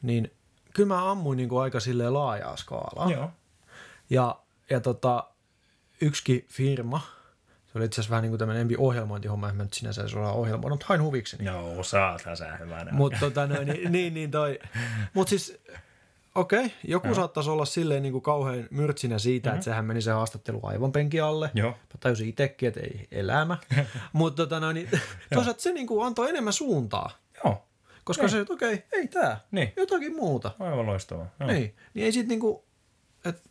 niin 0.02 0.32
kyllä 0.74 0.94
mä 0.94 1.10
ammuin 1.10 1.36
niin 1.36 1.48
kuin 1.48 1.62
aika 1.62 1.80
silleen 1.80 2.14
laajaa 2.14 2.56
skaalaa. 2.56 3.10
Joo. 3.10 3.30
Ja, 4.10 4.36
ja 4.70 4.80
tota, 4.80 5.24
yksikin 6.00 6.46
firma, 6.48 7.00
se 7.72 7.78
oli 7.78 7.84
itse 7.84 7.94
asiassa 8.00 8.10
vähän 8.10 8.22
niin 8.22 8.30
kuin 8.30 8.38
tämmöinen 8.38 8.60
empi 8.60 8.74
ohjelmointihomma, 8.78 9.48
en 9.48 9.56
mä 9.56 9.62
nyt 9.62 9.72
sinänsä 9.72 10.00
edes 10.00 10.14
olla 10.14 10.32
ohjelmoinut, 10.32 10.74
mutta 10.78 10.86
hain 10.88 11.02
huvikseni. 11.02 11.44
Joo, 11.44 11.82
saathan 11.82 12.36
sä 12.36 12.56
hyvänä. 12.56 12.92
Mutta 12.92 13.18
tota, 13.20 13.46
niin, 13.46 13.92
niin, 13.92 14.14
niin 14.14 14.30
toi, 14.30 14.58
mut 15.14 15.28
siis 15.28 15.58
okei, 16.34 16.66
okay, 16.66 16.70
joku 16.84 17.06
Joo. 17.06 17.14
saattaisi 17.14 17.50
olla 17.50 17.64
silleen 17.64 18.02
niin 18.02 18.12
kuin 18.12 18.22
kauhean 18.22 18.68
myrtsinä 18.70 19.18
siitä, 19.18 19.48
mm-hmm. 19.48 19.56
että 19.56 19.64
sehän 19.64 19.84
meni 19.84 20.02
se 20.02 20.10
haastattelu 20.10 20.60
aivan 20.62 20.92
penkin 20.92 21.24
alle. 21.24 21.50
Joo. 21.54 21.70
Mä 21.70 21.76
tajusin 22.00 22.28
itsekin, 22.28 22.68
että 22.68 22.80
ei 22.80 23.08
elämä. 23.10 23.56
Mutta 24.12 24.42
tota, 24.42 24.60
noin, 24.60 24.74
niin, 24.74 24.88
toisaalta 25.34 25.60
se 25.62 25.72
niin 25.72 25.86
kuin 25.86 26.06
antoi 26.06 26.28
enemmän 26.28 26.52
suuntaa. 26.52 27.10
Joo, 27.44 27.64
Koska 28.04 28.22
Niin. 28.22 28.30
se, 28.30 28.40
että 28.40 28.52
okei, 28.52 28.84
ei 28.92 29.08
tää, 29.08 29.40
Niin. 29.50 29.72
jotakin 29.76 30.16
muuta. 30.16 30.50
aivan 30.58 30.86
loistavaa. 30.86 31.26
Joo. 31.40 31.50
Niin, 31.50 31.74
niin 31.94 32.04
ei 32.04 32.12
sit 32.12 32.28
niinku, 32.28 32.64
et, 33.24 33.42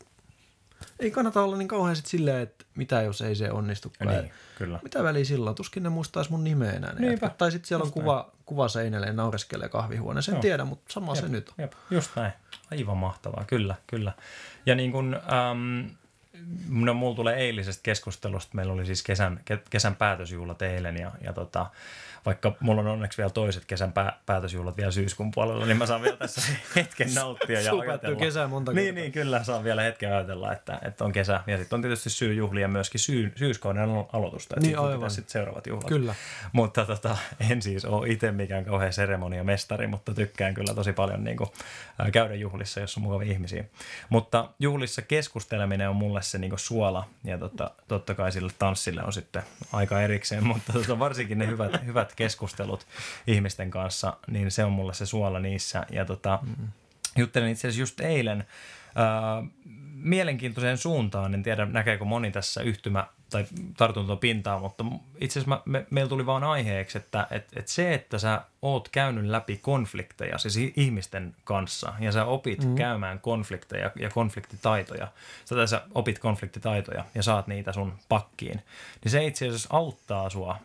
ei 1.00 1.12
kannata 1.12 1.44
olla 1.44 1.58
niin 1.58 1.68
kauhean 1.68 1.96
sit 1.96 2.06
silleen, 2.06 2.42
että 2.42 2.66
mitä 2.76 3.02
jos 3.02 3.22
ei 3.22 3.36
se 3.36 3.52
onnistukaan. 3.52 4.22
Niin, 4.22 4.32
kyllä. 4.58 4.80
Mitä 4.84 5.04
väliä 5.04 5.26
silloin? 5.26 5.56
Tuskin 5.56 5.84
ne 5.84 5.90
muistaisi 5.90 6.32
mun 6.32 6.44
nimeä 6.44 6.72
enää. 6.72 6.94
Niinpä. 7.00 7.30
Tai 7.30 7.52
sitten 7.52 7.68
siellä 7.68 7.84
on 7.84 7.88
Just 7.88 7.94
kuva, 7.94 8.32
kuva 8.46 8.68
seinälle 8.68 9.08
ja 9.08 9.14
naureskelee 9.14 9.70
kahvihuoneeseen. 9.70 10.36
En 10.36 10.38
Joo. 10.38 10.42
tiedä, 10.42 10.66
mutta 10.66 10.94
sama 10.94 11.16
se 11.16 11.22
Jep, 11.22 11.32
nyt 11.32 11.50
on. 11.50 11.56
Jep, 11.58 11.72
just 11.92 12.16
näin. 12.16 12.32
Aivan 12.72 12.98
mahtavaa, 12.98 13.44
kyllä, 13.48 13.76
kyllä. 13.88 14.12
Ja 14.66 14.76
niin 14.76 14.92
kuin, 14.92 15.14
äm, 15.14 15.90
no, 16.70 16.94
mulla 16.94 17.16
tulee 17.16 17.36
eilisestä 17.36 17.84
keskustelusta, 17.84 18.56
meillä 18.56 18.74
oli 18.74 18.86
siis 18.86 19.04
kesän, 19.04 19.40
kesän 19.70 19.96
päätösjuhlat 19.96 20.62
eilen 20.62 20.98
ja, 20.98 21.12
ja 21.22 21.34
tota, 21.34 21.66
vaikka 22.26 22.56
mulla 22.60 22.82
on 22.82 22.88
onneksi 22.88 23.18
vielä 23.18 23.30
toiset 23.30 23.66
kesän 23.66 23.94
pää, 23.94 24.20
päätösjuhlat 24.26 24.78
vielä 24.78 24.92
syyskuun 24.92 25.32
puolella, 25.32 25.66
niin 25.66 25.78
mä 25.78 25.86
saan 25.86 26.02
vielä 26.02 26.18
tässä 26.18 26.42
hetken 26.76 27.14
nauttia 27.16 27.62
ja 27.62 27.72
ajatella. 27.74 28.20
kesää 28.20 28.48
monta 28.48 28.74
Niin, 28.74 28.96
niin, 28.96 29.12
kyllä 29.12 29.44
saan 29.44 29.64
vielä 29.64 29.82
hetken 29.82 30.14
ajatella, 30.14 30.54
että, 30.54 30.80
että 30.82 31.06
on 31.06 31.12
kesä. 31.12 31.42
Ja 31.48 31.58
sitten 31.58 31.78
on 31.78 31.82
tietysti 31.82 32.10
syy 32.10 32.34
juhlia 32.34 32.68
myöskin 32.68 33.00
syy, 33.00 33.34
syyskauden 33.36 33.84
aloitusta, 34.14 34.56
että 34.58 34.68
niin, 34.68 34.92
sitten 34.92 35.12
sit 35.12 35.30
seuraavat 35.30 35.68
juhlat. 35.68 35.88
Kyllä. 35.88 36.16
Mutta 36.52 36.86
tota, 36.86 37.18
en 37.50 37.62
siis 37.62 37.86
ole 37.86 38.10
itse 38.10 38.32
mikään 38.32 38.66
kauhean 38.66 38.94
seremoniamestari, 38.94 39.88
mutta 39.88 40.14
tykkään 40.14 40.54
kyllä 40.54 40.74
tosi 40.74 40.94
paljon 40.94 41.24
niin 41.24 41.38
kuin, 41.38 41.50
käydä 42.12 42.36
juhlissa, 42.36 42.80
jos 42.80 42.98
on 42.98 43.04
mukavia 43.04 43.32
ihmisiä. 43.32 43.64
Mutta 44.10 44.50
juhlissa 44.60 45.02
keskusteleminen 45.02 45.90
on 45.90 45.96
mulle 45.96 46.22
se 46.22 46.38
niin 46.38 46.60
suola 46.60 47.10
ja 47.24 47.38
tota, 47.38 47.72
totta 47.88 48.16
kai 48.16 48.32
sille 48.32 48.52
tanssille 48.60 49.04
on 49.04 49.14
sitten 49.14 49.44
aika 49.74 50.02
erikseen, 50.02 50.48
mutta 50.54 50.74
tota, 50.74 51.00
varsinkin 51.00 51.38
ne 51.38 51.48
hyvät, 51.48 51.86
hyvät 51.86 52.09
keskustelut 52.16 52.88
ihmisten 53.28 53.72
kanssa, 53.72 54.18
niin 54.28 54.52
se 54.52 54.66
on 54.66 54.72
mulle 54.72 54.94
se 54.94 55.06
suola 55.06 55.40
niissä. 55.40 55.86
Ja 55.92 56.06
tota, 56.06 56.40
mm. 56.42 56.68
juttelin 57.18 57.50
itse 57.50 57.68
asiassa 57.68 57.82
just 57.82 58.00
eilen 58.00 58.40
äh, 58.40 59.50
mielenkiintoiseen 60.04 60.78
suuntaan, 60.78 61.34
en 61.34 61.44
tiedä 61.44 61.66
näkeekö 61.66 62.06
moni 62.06 62.32
tässä 62.32 62.62
yhtymä 62.62 63.08
tai 63.30 63.46
tartuntopintaa, 63.78 64.60
mutta 64.60 64.86
itse 65.20 65.40
asiassa 65.40 65.62
me, 65.66 65.86
meillä 65.90 66.10
tuli 66.10 66.26
vaan 66.26 66.44
aiheeksi, 66.44 66.98
että 66.98 67.28
et, 67.32 67.48
et 67.56 67.68
se, 67.68 67.94
että 67.94 68.18
sä 68.18 68.42
oot 68.62 68.90
käynyt 68.90 69.26
läpi 69.26 69.58
konflikteja 69.58 70.38
siis 70.38 70.72
ihmisten 70.76 71.36
kanssa 71.44 71.94
ja 72.00 72.12
sä 72.12 72.26
opit 72.26 72.66
mm. 72.66 72.76
käymään 72.76 73.20
konflikteja 73.20 73.92
ja 74.00 74.10
konfliktitaitoja, 74.10 75.08
sä, 75.46 75.68
sä 75.68 75.82
opit 75.96 76.20
konfliktitaitoja 76.20 77.06
ja 77.16 77.24
saat 77.24 77.48
niitä 77.48 77.74
sun 77.74 77.94
pakkiin, 78.10 78.62
niin 79.04 79.12
se 79.12 79.26
itse 79.26 79.48
asiassa 79.48 79.70
auttaa 79.72 80.30
sua 80.30 80.58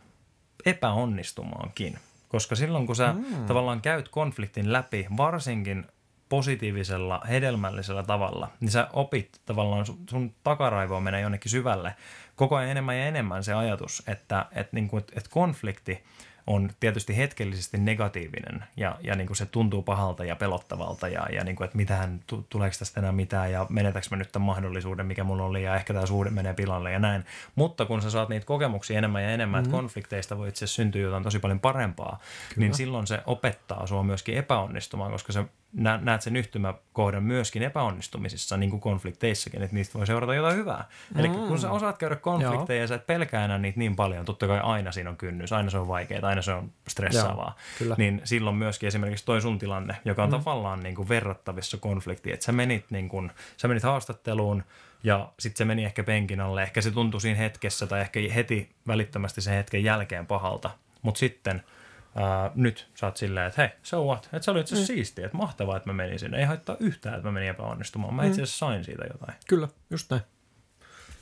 epäonnistumaankin. 0.66 1.98
Koska 2.28 2.54
silloin 2.54 2.86
kun 2.86 2.96
sä 2.96 3.12
mm. 3.12 3.46
tavallaan 3.46 3.80
käyt 3.80 4.08
konfliktin 4.08 4.72
läpi, 4.72 5.06
varsinkin 5.16 5.86
positiivisella, 6.28 7.20
hedelmällisellä 7.28 8.02
tavalla, 8.02 8.48
niin 8.60 8.70
sä 8.70 8.88
opit 8.92 9.40
tavallaan, 9.46 9.86
sun, 9.86 9.98
sun 10.10 10.34
takaraivoon 10.44 11.02
menee 11.02 11.20
jonnekin 11.20 11.50
syvälle 11.50 11.94
koko 12.36 12.56
ajan 12.56 12.70
enemmän 12.70 12.98
ja 12.98 13.06
enemmän 13.06 13.44
se 13.44 13.54
ajatus, 13.54 14.02
että, 14.06 14.46
että, 14.52 14.76
niin 14.76 14.88
kuin, 14.88 15.04
että 15.12 15.30
konflikti– 15.30 15.98
on 16.46 16.70
tietysti 16.80 17.16
hetkellisesti 17.16 17.78
negatiivinen 17.78 18.64
ja, 18.76 18.96
ja 19.02 19.14
niin 19.14 19.26
kuin 19.26 19.36
se 19.36 19.46
tuntuu 19.46 19.82
pahalta 19.82 20.24
ja 20.24 20.36
pelottavalta 20.36 21.08
ja, 21.08 21.26
ja 21.32 21.44
niin 21.44 21.56
kuin, 21.56 21.64
että 21.64 21.76
mitähän, 21.76 22.20
tuleeko 22.48 22.76
tästä 22.78 23.00
enää 23.00 23.12
mitään 23.12 23.52
ja 23.52 23.66
menetäkö 23.68 24.06
mä 24.10 24.16
nyt 24.16 24.32
tämän 24.32 24.46
mahdollisuuden, 24.46 25.06
mikä 25.06 25.24
mulla 25.24 25.44
oli 25.44 25.62
ja 25.62 25.76
ehkä 25.76 25.94
tämä 25.94 26.06
suhde 26.06 26.30
menee 26.30 26.54
pilalle 26.54 26.92
ja 26.92 26.98
näin. 26.98 27.24
Mutta 27.54 27.86
kun 27.86 28.02
sä 28.02 28.10
saat 28.10 28.28
niitä 28.28 28.46
kokemuksia 28.46 28.98
enemmän 28.98 29.22
ja 29.22 29.30
enemmän, 29.30 29.62
mm-hmm. 29.62 29.74
että 29.74 29.82
konflikteista 29.82 30.38
voi 30.38 30.48
itse 30.48 30.66
syntyä 30.66 31.02
jotain 31.02 31.22
tosi 31.22 31.38
paljon 31.38 31.60
parempaa, 31.60 32.20
Kyllä. 32.48 32.66
niin 32.66 32.74
silloin 32.74 33.06
se 33.06 33.20
opettaa 33.26 33.86
sua 33.86 34.02
myöskin 34.02 34.36
epäonnistumaan, 34.36 35.10
koska 35.10 35.32
se 35.32 35.44
näet 35.74 36.22
sen 36.22 36.36
yhtymäkohdan 36.36 37.22
myöskin 37.22 37.62
epäonnistumisissa, 37.62 38.56
niin 38.56 38.70
kuin 38.70 38.80
konflikteissakin, 38.80 39.62
että 39.62 39.76
niistä 39.76 39.98
voi 39.98 40.06
seurata 40.06 40.34
jotain 40.34 40.56
hyvää. 40.56 40.84
Mm. 41.14 41.20
Eli 41.20 41.28
kun 41.28 41.58
sä 41.58 41.70
osaat 41.70 41.98
käydä 41.98 42.16
konflikteja 42.16 42.80
ja 42.80 42.86
sä 42.86 42.94
et 42.94 43.06
pelkää 43.06 43.44
enää 43.44 43.58
niitä 43.58 43.78
niin 43.78 43.96
paljon, 43.96 44.24
totta 44.24 44.46
kai 44.46 44.60
aina 44.60 44.92
siinä 44.92 45.10
on 45.10 45.16
kynnys, 45.16 45.52
aina 45.52 45.70
se 45.70 45.78
on 45.78 45.88
vaikeaa, 45.88 46.28
aina 46.28 46.42
se 46.42 46.52
on 46.52 46.70
stressaavaa, 46.88 47.56
Joo, 47.80 47.94
niin 47.98 48.20
silloin 48.24 48.56
myöskin 48.56 48.86
esimerkiksi 48.86 49.24
toi 49.24 49.40
sun 49.40 49.58
tilanne, 49.58 49.96
joka 50.04 50.22
on 50.22 50.28
mm. 50.28 50.36
tavallaan 50.36 50.82
niin 50.82 50.94
kuin 50.94 51.08
verrattavissa 51.08 51.76
konfliktiin, 51.76 52.34
että 52.34 52.46
sä 52.46 52.52
menit, 52.52 52.84
niin 52.90 53.08
kuin, 53.08 53.30
sä 53.56 53.68
menit 53.68 53.82
haastatteluun, 53.82 54.64
ja 55.04 55.28
sitten 55.38 55.58
se 55.58 55.64
meni 55.64 55.84
ehkä 55.84 56.04
penkin 56.04 56.40
alle. 56.40 56.62
Ehkä 56.62 56.80
se 56.80 56.90
tuntui 56.90 57.20
siinä 57.20 57.38
hetkessä 57.38 57.86
tai 57.86 58.00
ehkä 58.00 58.20
heti 58.34 58.70
välittömästi 58.86 59.40
sen 59.40 59.54
hetken 59.54 59.84
jälkeen 59.84 60.26
pahalta. 60.26 60.70
Mutta 61.02 61.18
sitten– 61.18 61.62
ää, 62.14 62.50
nyt 62.54 62.88
sä 62.94 63.06
oot 63.06 63.16
silleen, 63.16 63.46
että 63.46 63.62
hei, 63.62 63.70
so 63.82 64.04
what? 64.04 64.24
Että 64.24 64.42
se 64.42 64.50
oli 64.50 64.60
itse 64.60 64.74
asiassa 64.74 64.92
mm. 64.92 64.96
siistiä, 64.96 65.26
että 65.26 65.36
mahtavaa, 65.36 65.76
että 65.76 65.88
mä 65.88 65.92
menin 65.92 66.18
sinne. 66.18 66.38
Ei 66.38 66.44
haittaa 66.44 66.76
yhtään, 66.80 67.14
että 67.14 67.28
mä 67.28 67.32
menin 67.32 67.48
epäonnistumaan. 67.48 68.14
Mä 68.14 68.22
mm. 68.22 68.28
itse 68.28 68.42
asiassa 68.42 68.66
sain 68.66 68.84
siitä 68.84 69.04
jotain. 69.12 69.34
Kyllä, 69.48 69.68
just 69.90 70.10
näin. 70.10 70.22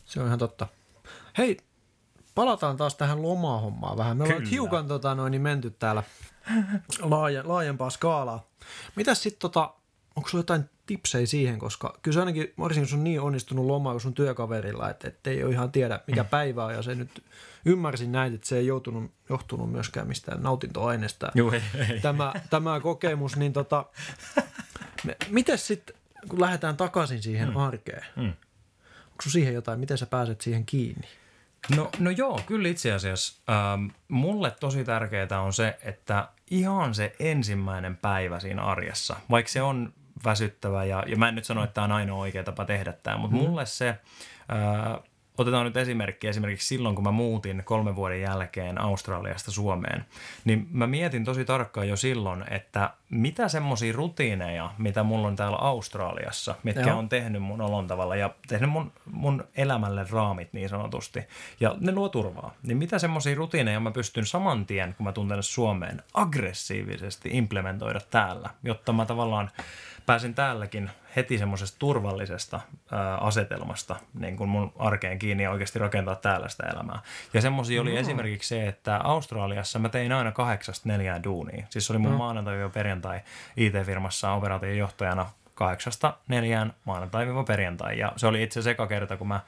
Se 0.04 0.20
on 0.20 0.26
ihan 0.26 0.38
totta. 0.38 0.66
Hei, 1.38 1.56
palataan 2.34 2.76
taas 2.76 2.94
tähän 2.94 3.22
lomahommaan 3.22 3.96
vähän. 3.96 4.16
Me 4.16 4.24
Kyllä. 4.24 4.36
ollaan 4.36 4.50
hiukan 4.50 4.88
tota, 4.88 5.14
noin, 5.14 5.30
niin 5.30 5.42
menty 5.42 5.70
täällä 5.70 6.02
laaje, 7.00 7.42
laajempaa 7.42 7.90
skaalaa. 7.90 8.46
Mitäs 8.96 9.22
sitten, 9.22 9.40
tota, 9.40 9.74
onko 10.16 10.28
sulla 10.28 10.42
jotain 10.42 10.70
tipsejä 10.92 11.26
siihen, 11.26 11.58
koska 11.58 11.98
kyllä 12.02 12.14
se 12.14 12.20
ainakin, 12.20 12.52
varsinkin 12.58 12.90
sun 12.90 13.04
niin 13.04 13.20
onnistunut 13.20 13.66
loma 13.66 13.90
kuin 13.90 14.00
sun 14.00 14.14
työkaverilla, 14.14 14.90
että, 14.90 15.08
että 15.08 15.30
ei 15.30 15.44
ole 15.44 15.52
ihan 15.52 15.72
tiedä 15.72 16.00
mikä 16.06 16.22
mm. 16.22 16.28
päivä 16.28 16.64
on 16.64 16.74
ja 16.74 16.82
se 16.82 16.94
nyt 16.94 17.24
ymmärsin 17.64 18.12
näin, 18.12 18.34
että 18.34 18.48
se 18.48 18.56
ei 18.58 18.66
joutunut, 18.66 19.10
johtunut 19.28 19.72
myöskään 19.72 20.08
mistään 20.08 20.42
nautintoaineesta. 20.42 21.32
Joo, 21.34 21.52
ei, 21.52 21.62
ei. 21.90 22.00
Tämä, 22.00 22.32
tämä 22.50 22.80
kokemus, 22.80 23.36
niin 23.36 23.52
tota, 23.52 23.84
miten 25.28 25.58
sitten, 25.58 25.96
kun 26.28 26.40
lähdetään 26.40 26.76
takaisin 26.76 27.22
siihen 27.22 27.48
mm. 27.48 27.56
arkeen, 27.56 28.04
mm. 28.16 28.32
onko 29.10 29.22
siihen 29.28 29.54
jotain, 29.54 29.80
miten 29.80 29.98
sä 29.98 30.06
pääset 30.06 30.40
siihen 30.40 30.66
kiinni? 30.66 31.08
No, 31.76 31.90
no 31.98 32.10
joo, 32.10 32.40
kyllä 32.46 32.68
itse 32.68 32.92
asiassa. 32.92 33.42
Ähm, 33.50 33.86
mulle 34.08 34.50
tosi 34.50 34.84
tärkeää 34.84 35.40
on 35.42 35.52
se, 35.52 35.78
että 35.82 36.28
ihan 36.50 36.94
se 36.94 37.16
ensimmäinen 37.18 37.96
päivä 37.96 38.40
siinä 38.40 38.62
arjessa, 38.62 39.16
vaikka 39.30 39.52
se 39.52 39.62
on 39.62 39.92
väsyttävä 40.24 40.84
ja, 40.84 41.04
ja 41.06 41.16
mä 41.16 41.28
en 41.28 41.34
nyt 41.34 41.44
sano, 41.44 41.64
että 41.64 41.74
tämä 41.74 41.84
on 41.84 41.92
ainoa 41.92 42.18
oikea 42.18 42.44
tapa 42.44 42.64
tehdä 42.64 42.92
tämä, 42.92 43.16
mutta 43.16 43.36
mm. 43.36 43.42
mulle 43.42 43.66
se 43.66 43.88
äh, 43.88 45.02
otetaan 45.38 45.66
nyt 45.66 45.76
esimerkki, 45.76 46.28
esimerkiksi 46.28 46.66
silloin 46.66 46.94
kun 46.94 47.04
mä 47.04 47.10
muutin 47.10 47.62
kolmen 47.64 47.96
vuoden 47.96 48.20
jälkeen 48.20 48.80
Australiasta 48.80 49.50
Suomeen, 49.50 50.04
niin 50.44 50.68
mä 50.72 50.86
mietin 50.86 51.24
tosi 51.24 51.44
tarkkaan 51.44 51.88
jo 51.88 51.96
silloin, 51.96 52.44
että 52.50 52.90
mitä 53.10 53.48
semmoisia 53.48 53.92
rutiineja, 53.92 54.70
mitä 54.78 55.02
mulla 55.02 55.28
on 55.28 55.36
täällä 55.36 55.56
Australiassa, 55.56 56.54
mitkä 56.62 56.88
Joo. 56.88 56.98
on 56.98 57.08
tehnyt 57.08 57.42
mun 57.42 57.60
olon 57.60 57.86
tavalla 57.86 58.16
ja 58.16 58.34
tehnyt 58.48 58.70
mun, 58.70 58.92
mun 59.06 59.44
elämälle 59.56 60.06
raamit 60.10 60.52
niin 60.52 60.68
sanotusti, 60.68 61.20
ja 61.60 61.76
ne 61.80 61.92
luo 61.92 62.08
turvaa, 62.08 62.54
niin 62.62 62.76
mitä 62.76 62.98
semmoisia 62.98 63.34
rutiineja 63.34 63.80
mä 63.80 63.90
pystyn 63.90 64.26
saman 64.26 64.66
tien, 64.66 64.94
kun 64.94 65.04
mä 65.04 65.12
tänne 65.12 65.42
Suomeen, 65.42 66.02
aggressiivisesti 66.14 67.30
implementoida 67.32 68.00
täällä, 68.10 68.50
jotta 68.62 68.92
mä 68.92 69.06
tavallaan 69.06 69.50
pääsin 70.06 70.34
täälläkin 70.34 70.90
heti 71.16 71.38
semmoisesta 71.38 71.78
turvallisesta 71.78 72.60
ää, 72.90 73.16
asetelmasta 73.16 73.96
niin 74.14 74.36
kuin 74.36 74.50
mun 74.50 74.72
arkeen 74.78 75.18
kiinni 75.18 75.42
ja 75.42 75.50
oikeasti 75.50 75.78
rakentaa 75.78 76.14
täällä 76.14 76.48
sitä 76.48 76.66
elämää. 76.66 76.98
Ja 77.34 77.40
semmoisia 77.40 77.82
oli 77.82 77.90
mm. 77.90 77.96
esimerkiksi 77.96 78.48
se, 78.48 78.68
että 78.68 78.96
Australiassa 78.96 79.78
mä 79.78 79.88
tein 79.88 80.12
aina 80.12 80.32
kahdeksasta 80.32 80.88
neljään 80.88 81.24
duunia. 81.24 81.66
Siis 81.70 81.90
oli 81.90 81.98
mun 81.98 82.10
mm. 82.10 82.18
maanantai 82.18 82.70
perjantai 82.72 83.20
IT-firmassa 83.56 84.32
operaation 84.32 84.76
johtajana 84.76 85.30
kahdeksasta 85.54 86.16
neljään 86.28 86.74
maanantai-perjantai. 86.84 87.98
Ja 87.98 88.12
se 88.16 88.26
oli 88.26 88.42
itse 88.42 88.60
asiassa 88.60 88.70
eka 88.70 88.86
kerta, 88.86 89.16
kun 89.16 89.28
mä 89.28 89.40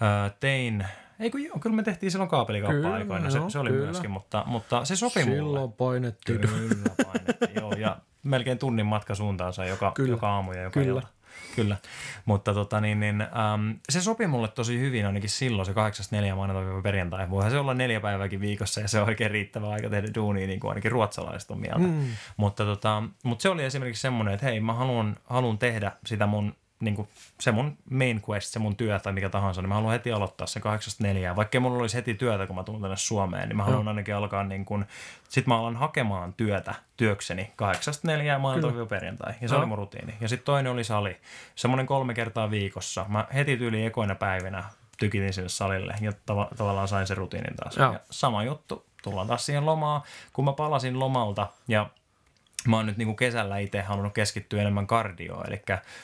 ää, 0.00 0.30
tein 0.40 0.86
ei 1.20 1.30
kun 1.30 1.44
joo, 1.44 1.58
kyllä 1.58 1.76
me 1.76 1.82
tehtiin 1.82 2.12
silloin 2.12 2.30
kaapelikauppa-aikoina, 2.30 3.30
se, 3.30 3.38
se 3.48 3.58
oli 3.58 3.70
kyllä. 3.70 3.84
myöskin, 3.84 4.10
mutta, 4.10 4.44
mutta 4.46 4.84
se 4.84 4.96
sopi 4.96 5.20
Silloin 5.20 5.38
mulle. 5.38 5.48
Silloin 5.48 5.72
painettiin. 5.72 6.40
Kyllä 6.40 6.90
painettiin, 7.04 7.54
joo, 7.54 7.72
ja 7.72 7.96
melkein 8.26 8.58
tunnin 8.58 8.86
matka 8.86 9.14
suuntaansa 9.14 9.64
joka, 9.64 9.92
Kyllä. 9.94 10.10
joka 10.10 10.28
aamu 10.28 10.52
ja 10.52 10.62
joka 10.62 10.80
Kyllä. 10.80 11.00
ilta. 11.00 11.08
Kyllä, 11.56 11.76
mutta 12.24 12.54
tota, 12.54 12.80
niin, 12.80 13.00
niin, 13.00 13.20
äm, 13.20 13.78
se 13.88 14.00
sopi 14.00 14.26
mulle 14.26 14.48
tosi 14.48 14.80
hyvin 14.80 15.06
ainakin 15.06 15.30
silloin, 15.30 15.66
se 15.66 15.72
8.4. 15.72 16.34
maanantai 16.34 16.82
perjantai. 16.82 17.30
Voihan 17.30 17.50
se 17.50 17.58
olla 17.58 17.74
neljä 17.74 18.00
päivääkin 18.00 18.40
viikossa 18.40 18.80
ja 18.80 18.88
se 18.88 19.00
on 19.00 19.08
oikein 19.08 19.30
riittävä 19.30 19.70
aika 19.70 19.90
tehdä 19.90 20.08
duunia, 20.14 20.46
niin 20.46 20.60
kuin 20.60 20.68
ainakin 20.68 20.92
ruotsalaiset 20.92 21.50
on 21.50 21.60
mieltä. 21.60 21.78
Mm. 21.78 22.06
Mutta, 22.36 22.64
tota, 22.64 23.02
mutta 23.22 23.42
se 23.42 23.48
oli 23.48 23.64
esimerkiksi 23.64 24.02
semmoinen, 24.02 24.34
että 24.34 24.46
hei, 24.46 24.60
mä 24.60 24.72
haluan, 24.72 25.16
haluan 25.24 25.58
tehdä 25.58 25.92
sitä 26.06 26.26
mun 26.26 26.54
niin 26.80 26.94
kuin 26.96 27.08
se 27.40 27.52
mun 27.52 27.78
main 27.90 28.22
quest, 28.30 28.52
se 28.52 28.58
mun 28.58 28.76
työ 28.76 28.98
tai 28.98 29.12
mikä 29.12 29.28
tahansa, 29.28 29.62
niin 29.62 29.68
mä 29.68 29.74
haluan 29.74 29.92
heti 29.92 30.12
aloittaa 30.12 30.46
sen 30.46 30.62
8.4. 31.32 31.36
Vaikka 31.36 31.60
mulla 31.60 31.78
olisi 31.78 31.96
heti 31.96 32.14
työtä, 32.14 32.46
kun 32.46 32.56
mä 32.56 32.64
tulen 32.64 32.80
tänne 32.82 32.96
Suomeen, 32.96 33.48
niin 33.48 33.56
mä 33.56 33.64
haluan 33.64 33.88
ainakin 33.88 34.14
alkaa 34.14 34.44
niin 34.44 34.64
kuin, 34.64 34.86
sit 35.28 35.46
mä 35.46 35.58
alan 35.58 35.76
hakemaan 35.76 36.32
työtä 36.34 36.74
työkseni 36.96 37.52
8.4. 38.36 38.38
maanantai 38.38 38.86
perjantai. 38.86 39.34
Ja 39.40 39.48
se 39.48 39.54
no. 39.54 39.58
oli 39.58 39.66
mun 39.66 39.78
rutiini. 39.78 40.14
Ja 40.20 40.28
sitten 40.28 40.46
toinen 40.46 40.72
oli 40.72 40.84
sali. 40.84 41.16
Semmoinen 41.54 41.86
kolme 41.86 42.14
kertaa 42.14 42.50
viikossa. 42.50 43.06
Mä 43.08 43.26
heti 43.34 43.56
tyyli 43.56 43.84
ekoina 43.84 44.14
päivinä 44.14 44.64
tykitin 44.98 45.32
sinne 45.32 45.48
salille 45.48 45.94
ja 46.00 46.10
tav- 46.10 46.56
tavallaan 46.56 46.88
sain 46.88 47.06
sen 47.06 47.16
rutiinin 47.16 47.56
taas. 47.56 47.76
Ja 47.76 48.00
sama 48.10 48.44
juttu. 48.44 48.86
Tullaan 49.02 49.26
taas 49.26 49.46
siihen 49.46 49.66
lomaan. 49.66 50.02
Kun 50.32 50.44
mä 50.44 50.52
palasin 50.52 50.98
lomalta 50.98 51.46
ja 51.68 51.90
mä 52.70 52.76
oon 52.76 52.86
nyt 52.86 52.96
niin 52.96 53.06
kuin 53.06 53.16
kesällä 53.16 53.58
itse 53.58 53.82
halunnut 53.82 54.14
keskittyä 54.14 54.60
enemmän 54.60 54.86
kardioon, 54.86 55.46
eli 55.48 55.62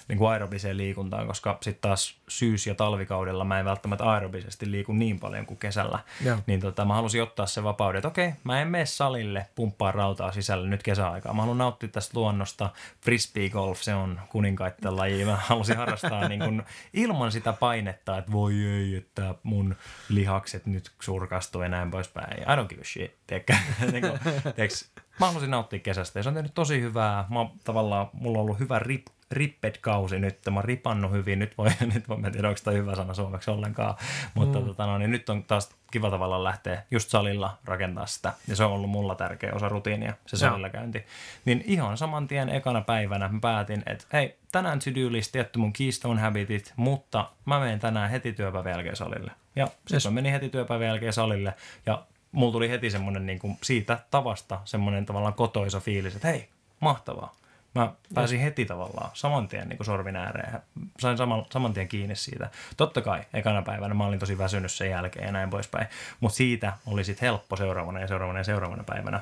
niin 0.09 0.19
kuin 0.19 0.31
aerobiseen 0.31 0.76
liikuntaan, 0.76 1.26
koska 1.26 1.59
sitten 1.61 1.83
taas 1.88 2.16
syys- 2.28 2.66
ja 2.66 2.75
talvikaudella 2.75 3.45
mä 3.45 3.59
en 3.59 3.64
välttämättä 3.64 4.04
aerobisesti 4.04 4.71
liiku 4.71 4.92
niin 4.92 5.21
paljon 5.21 5.47
kuin 5.47 5.59
kesällä. 5.59 5.99
Joo. 6.25 6.38
Niin 6.47 6.61
tota, 6.61 6.85
mä 6.85 6.95
halusin 6.95 7.23
ottaa 7.23 7.47
se 7.47 7.62
vapauden, 7.62 7.99
että 7.99 8.09
okei, 8.09 8.33
mä 8.45 8.62
en 8.62 8.69
mene 8.69 8.87
salille 8.87 9.47
pumppaa 9.54 9.92
rautaa 9.92 10.33
sisälle 10.33 10.69
nyt 10.69 10.83
kesäaikaa. 10.83 11.35
Mä 11.35 11.42
haluan 11.42 11.59
nauttia 11.59 11.88
tästä 11.88 12.19
luonnosta. 12.19 12.71
Frisbee 13.00 13.49
golf, 13.49 13.81
se 13.81 13.95
on 13.95 14.21
kuninkaitten 14.28 14.97
laji. 14.97 15.25
Mä 15.25 15.37
halusin 15.37 15.76
harrastaa 15.76 16.28
niin 16.28 16.40
kuin 16.40 16.62
ilman 16.92 17.33
sitä 17.33 17.52
painetta, 17.52 18.19
että 18.19 18.33
voi 18.33 18.54
ei, 18.64 18.97
että 18.97 19.35
mun 19.42 19.76
lihakset 20.09 20.66
nyt 20.66 20.92
surkastuu 21.00 21.62
ja 21.62 21.69
näin 21.69 21.90
poispäin. 21.90 22.42
I 22.42 22.45
don't 22.45 22.66
give 22.69 22.81
a 22.81 22.85
shit, 22.85 23.14
tiedätkö? 23.26 23.54
niin 23.92 24.02
kuin, 24.02 24.21
tiedätkö? 24.54 25.02
Mä 25.21 25.26
halusin 25.26 25.50
nauttia 25.50 25.78
kesästä 25.78 26.19
ja 26.19 26.23
se 26.23 26.28
on 26.28 26.35
tehnyt 26.35 26.54
tosi 26.54 26.81
hyvää. 26.81 27.25
Mä 27.28 27.47
tavallaan, 27.64 28.11
mulla 28.12 28.38
on 28.38 28.42
ollut 28.42 28.59
hyvä 28.59 28.78
rip, 28.78 29.07
ripped-kausi 29.33 30.19
nyt, 30.19 30.38
mä 30.50 30.57
oon 30.57 30.64
ripannut 30.64 31.12
hyvin, 31.12 31.38
nyt 31.38 31.59
voi, 31.59 31.69
nyt 31.95 32.09
voi, 32.09 32.16
mä 32.16 32.26
en 32.26 32.33
tiedä, 32.33 32.49
onko 32.49 32.61
tämä 32.64 32.76
hyvä 32.76 32.95
sana 32.95 33.14
suomeksi 33.14 33.50
ollenkaan, 33.50 33.95
mutta 34.35 34.61
mm. 34.61 34.66
tota, 34.66 34.87
no, 34.87 34.99
niin 34.99 35.11
nyt 35.11 35.28
on 35.28 35.45
taas 35.45 35.71
kiva 35.90 36.11
tavalla 36.11 36.45
lähteä 36.45 36.83
just 36.90 37.11
salilla 37.11 37.59
rakentaa 37.64 38.07
sitä, 38.07 38.33
ja 38.49 38.57
se 38.57 38.64
on 38.64 38.73
ollut 38.73 38.90
mulla 38.90 39.14
tärkeä 39.14 39.52
osa 39.54 39.69
rutiinia, 39.69 40.14
se 40.26 40.37
salilla 40.37 40.71
käynti. 40.71 41.04
Niin 41.45 41.64
ihan 41.66 41.99
saman 41.99 42.28
tien 42.28 42.49
ekana 42.49 42.81
päivänä 42.81 43.28
mä 43.28 43.40
päätin, 43.40 43.83
että 43.87 44.04
hei, 44.12 44.37
tänään 44.52 44.81
list 45.11 45.33
tietty 45.33 45.59
mun 45.59 45.73
keystone 45.73 46.21
habitit, 46.21 46.73
mutta 46.76 47.31
mä 47.45 47.61
menen 47.61 47.81
tänään 47.81 48.11
heti 48.11 48.33
työpäivän 48.33 48.73
jälkeen 48.73 48.97
salille. 48.97 49.31
Ja 49.57 49.66
sitten 49.66 49.95
yes. 49.95 50.04
mä 50.04 50.11
menin 50.11 50.33
heti 50.33 50.49
työpäivän 50.49 50.87
jälkeen 50.87 51.12
salille, 51.12 51.54
ja 51.87 52.02
mulla 52.33 52.53
tuli 52.53 52.71
heti 52.71 52.91
semmoinen 52.91 53.27
niin 53.27 53.39
kuin 53.39 53.59
siitä 53.62 53.99
tavasta 54.11 54.61
semmoinen 54.65 55.07
tavallaan 55.07 55.35
kotoisa 55.35 55.81
fiilis, 55.81 56.15
että 56.15 56.29
hei, 56.29 56.49
mahtavaa. 56.81 57.35
Mä 57.75 57.93
pääsin 58.15 58.39
yes. 58.39 58.45
heti 58.45 58.65
tavallaan 58.65 59.11
saman 59.15 59.49
tien 59.49 59.69
niin 59.69 59.77
kuin 59.77 59.85
sorvin 59.87 60.17
ääreen. 60.17 60.62
Sain 61.01 61.17
saman, 61.17 61.47
saman 61.53 61.73
tien 61.73 61.89
kiinni 61.89 62.17
siitä. 62.17 62.51
Totta 62.77 63.01
kai 63.01 63.25
ekana 63.35 63.62
päivänä 63.62 63.95
mä 63.95 64.07
olin 64.07 64.19
tosi 64.19 64.39
väsynyt 64.39 64.73
sen 64.73 64.91
jälkeen 64.91 65.27
ja 65.27 65.33
näin 65.33 65.51
poispäin. 65.51 65.87
Mutta 66.21 66.37
siitä 66.37 66.73
oli 66.87 67.05
sitten 67.05 67.27
helppo 67.27 67.57
seuraavana 67.57 68.01
ja 68.01 68.09
seuraavana 68.09 68.41
ja 68.41 68.45
seuraavana 68.45 68.85
päivänä 68.85 69.21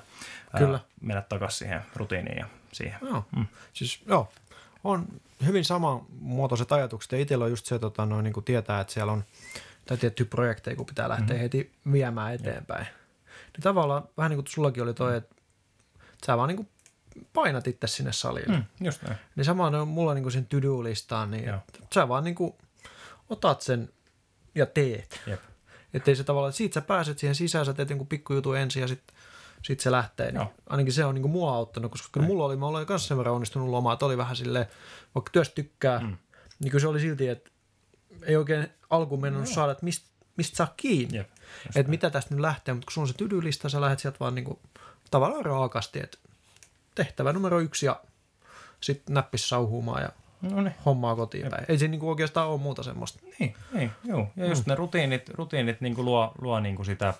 Kyllä. 0.58 0.76
Ää, 0.76 0.84
mennä 1.00 1.22
takaisin 1.22 1.58
siihen 1.58 1.80
rutiiniin 1.96 2.38
ja 2.38 2.46
siihen. 2.72 2.98
Joo. 3.02 3.24
Mm. 3.36 3.46
Siis, 3.72 4.00
joo. 4.06 4.32
On 4.84 5.06
hyvin 5.46 5.64
samanmuotoiset 5.64 6.72
ajatukset 6.72 7.12
ja 7.12 7.18
itsellä 7.18 7.44
on 7.44 7.50
just 7.50 7.66
se, 7.66 7.78
tota, 7.78 8.06
noin, 8.06 8.24
niin 8.24 8.34
kuin 8.34 8.44
tietää, 8.44 8.80
että 8.80 8.92
siellä 8.92 9.12
on 9.12 9.24
tai 9.86 9.96
tiettyjä 9.96 10.26
projekteja, 10.30 10.76
kun 10.76 10.86
pitää 10.86 11.08
lähteä 11.08 11.26
mm-hmm. 11.26 11.42
heti 11.42 11.72
viemään 11.92 12.34
eteenpäin. 12.34 12.86
Joo. 12.86 12.99
Niin 13.52 13.62
tavallaan 13.62 14.08
vähän 14.16 14.30
niin 14.30 14.36
kuin 14.36 14.46
sullakin 14.46 14.82
oli 14.82 14.94
toi, 14.94 15.16
että 15.16 15.34
sä 16.26 16.36
vaan 16.36 16.48
niin 16.48 16.56
kuin 16.56 16.68
painat 17.32 17.66
itse 17.66 17.86
sinne 17.86 18.12
salille. 18.12 18.56
Mm, 18.56 18.64
just 18.86 19.02
näin. 19.02 19.16
Niin 19.36 19.44
sama 19.44 19.66
on 19.66 19.88
mulla 19.88 20.14
niin 20.14 20.22
kuin 20.22 20.32
sen 20.32 20.46
to-do-listaan, 20.46 21.30
niin 21.30 21.52
sä 21.94 22.08
vaan 22.08 22.24
niin 22.24 22.34
kuin 22.34 22.54
otat 23.30 23.60
sen 23.60 23.88
ja 24.54 24.66
teet. 24.66 25.20
Jep. 25.26 25.40
Että 25.94 26.14
se 26.14 26.24
tavallaan, 26.24 26.52
siitä 26.52 26.74
sä 26.74 26.80
pääset 26.80 27.18
siihen 27.18 27.34
sisään, 27.34 27.66
sä 27.66 27.74
teet 27.74 27.90
jonkun 27.90 28.06
pikkujutun 28.06 28.56
ensin 28.56 28.80
ja 28.80 28.88
sitten 28.88 29.16
sit 29.62 29.80
se 29.80 29.90
lähtee. 29.90 30.32
Niin 30.32 30.46
ainakin 30.66 30.92
se 30.92 31.04
on 31.04 31.14
niin 31.14 31.22
kuin 31.22 31.32
mua 31.32 31.54
auttanut, 31.54 31.90
koska 31.90 32.08
kyllä 32.12 32.26
mulla 32.26 32.44
oli, 32.44 32.56
mä 32.56 32.66
olen 32.66 32.86
kanssa 32.86 33.08
sen 33.08 33.16
verran 33.16 33.34
onnistunut 33.34 33.68
lomaa, 33.68 33.92
että 33.92 34.06
oli 34.06 34.18
vähän 34.18 34.36
silleen, 34.36 34.66
vaikka 35.14 35.30
työstä 35.32 35.54
tykkää, 35.54 35.98
mm. 36.00 36.16
niin 36.60 36.70
kyllä 36.70 36.80
se 36.80 36.88
oli 36.88 37.00
silti, 37.00 37.28
että 37.28 37.50
ei 38.22 38.36
oikein 38.36 38.68
alkuun 38.90 39.20
mennyt 39.20 39.40
no. 39.40 39.46
saada, 39.46 39.72
että 39.72 39.84
mistä 39.84 40.09
mist 40.40 40.54
saa 40.54 40.74
kiinni. 40.76 41.18
Jep. 41.18 41.28
Että 41.76 41.90
mitä 41.90 42.10
tästä 42.10 42.34
nyt 42.34 42.40
lähtee, 42.40 42.74
mutta 42.74 42.86
kun 42.86 42.92
sun 42.92 43.02
on 43.02 43.08
se 43.08 43.14
tydylista, 43.14 43.68
sä 43.68 43.80
lähdet 43.80 43.98
sieltä 43.98 44.20
vaan 44.20 44.34
niinku, 44.34 44.58
tavallaan 45.10 45.44
raakasti, 45.44 46.00
että 46.00 46.18
tehtävä 46.94 47.32
numero 47.32 47.60
yksi 47.60 47.86
ja 47.86 48.00
sitten 48.80 49.14
näppis 49.14 49.48
sauhumaan 49.48 50.02
ja 50.02 50.08
no 50.42 50.62
niin. 50.62 50.74
hommaa 50.86 51.16
kotiin 51.16 51.50
päin. 51.50 51.64
Ei 51.68 51.78
se 51.78 51.88
niinku 51.88 52.08
oikeastaan 52.08 52.48
ole 52.48 52.60
muuta 52.60 52.82
semmoista. 52.82 53.20
Niin, 53.38 53.54
niin 53.72 53.90
joo. 54.04 54.28
Ja 54.36 54.46
just 54.46 54.66
mm. 54.66 54.70
ne 54.70 54.74
rutiinit, 54.74 55.28
rutiinit 55.28 55.80
niinku 55.80 56.04
luo, 56.04 56.32
luo 56.40 56.60
niinku 56.60 56.84
sitä 56.84 57.14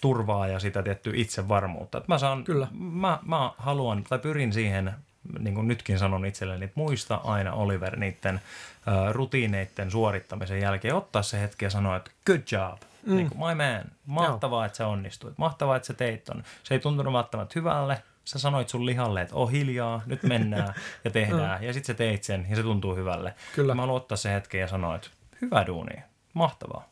turvaa 0.00 0.48
ja 0.48 0.58
sitä 0.58 0.82
tiettyä 0.82 1.12
itsevarmuutta. 1.16 1.98
Et 1.98 2.08
mä, 2.08 2.18
saan, 2.18 2.44
Kyllä. 2.44 2.68
Mä, 2.72 3.18
mä 3.26 3.52
haluan 3.58 4.04
tai 4.04 4.18
pyrin 4.18 4.52
siihen 4.52 4.94
niin 5.38 5.54
kuin 5.54 5.68
nytkin 5.68 5.98
sanon 5.98 6.26
itselleni, 6.26 6.64
että 6.64 6.80
muista 6.80 7.20
aina 7.24 7.52
Oliver 7.52 7.96
niiden 7.96 8.34
uh, 8.34 9.12
rutiineiden 9.12 9.90
suorittamisen 9.90 10.60
jälkeen 10.60 10.94
ottaa 10.94 11.22
se 11.22 11.40
hetki 11.40 11.64
ja 11.64 11.70
sanoa, 11.70 11.96
että 11.96 12.10
good 12.26 12.40
job, 12.52 12.82
mm. 13.06 13.16
niin 13.16 13.30
kuin, 13.30 13.38
my 13.38 13.54
man, 13.54 13.84
mahtavaa, 14.06 14.60
Joo. 14.60 14.66
että 14.66 14.76
sä 14.76 14.86
onnistuit, 14.86 15.38
mahtavaa, 15.38 15.76
että 15.76 15.86
sä 15.86 15.94
teit 15.94 16.24
ton. 16.24 16.44
Se 16.62 16.74
ei 16.74 16.80
tuntunut 16.80 17.12
välttämättä 17.12 17.52
hyvälle, 17.56 18.02
sä 18.24 18.38
sanoit 18.38 18.68
sun 18.68 18.86
lihalle, 18.86 19.22
että 19.22 19.34
oh 19.34 19.50
hiljaa, 19.50 20.02
nyt 20.06 20.22
mennään 20.22 20.74
ja 21.04 21.10
tehdään, 21.10 21.64
ja 21.64 21.72
sitten 21.72 21.94
sä 21.94 21.98
teit 21.98 22.24
sen 22.24 22.46
ja 22.50 22.56
se 22.56 22.62
tuntuu 22.62 22.96
hyvälle. 22.96 23.34
Kyllä. 23.54 23.74
Mä 23.74 23.82
haluan 23.82 23.96
ottaa 23.96 24.16
se 24.16 24.32
hetken 24.32 24.60
ja 24.60 24.68
sanoa, 24.68 24.96
että 24.96 25.08
hyvä 25.40 25.66
duuni, 25.66 26.02
mahtavaa. 26.34 26.88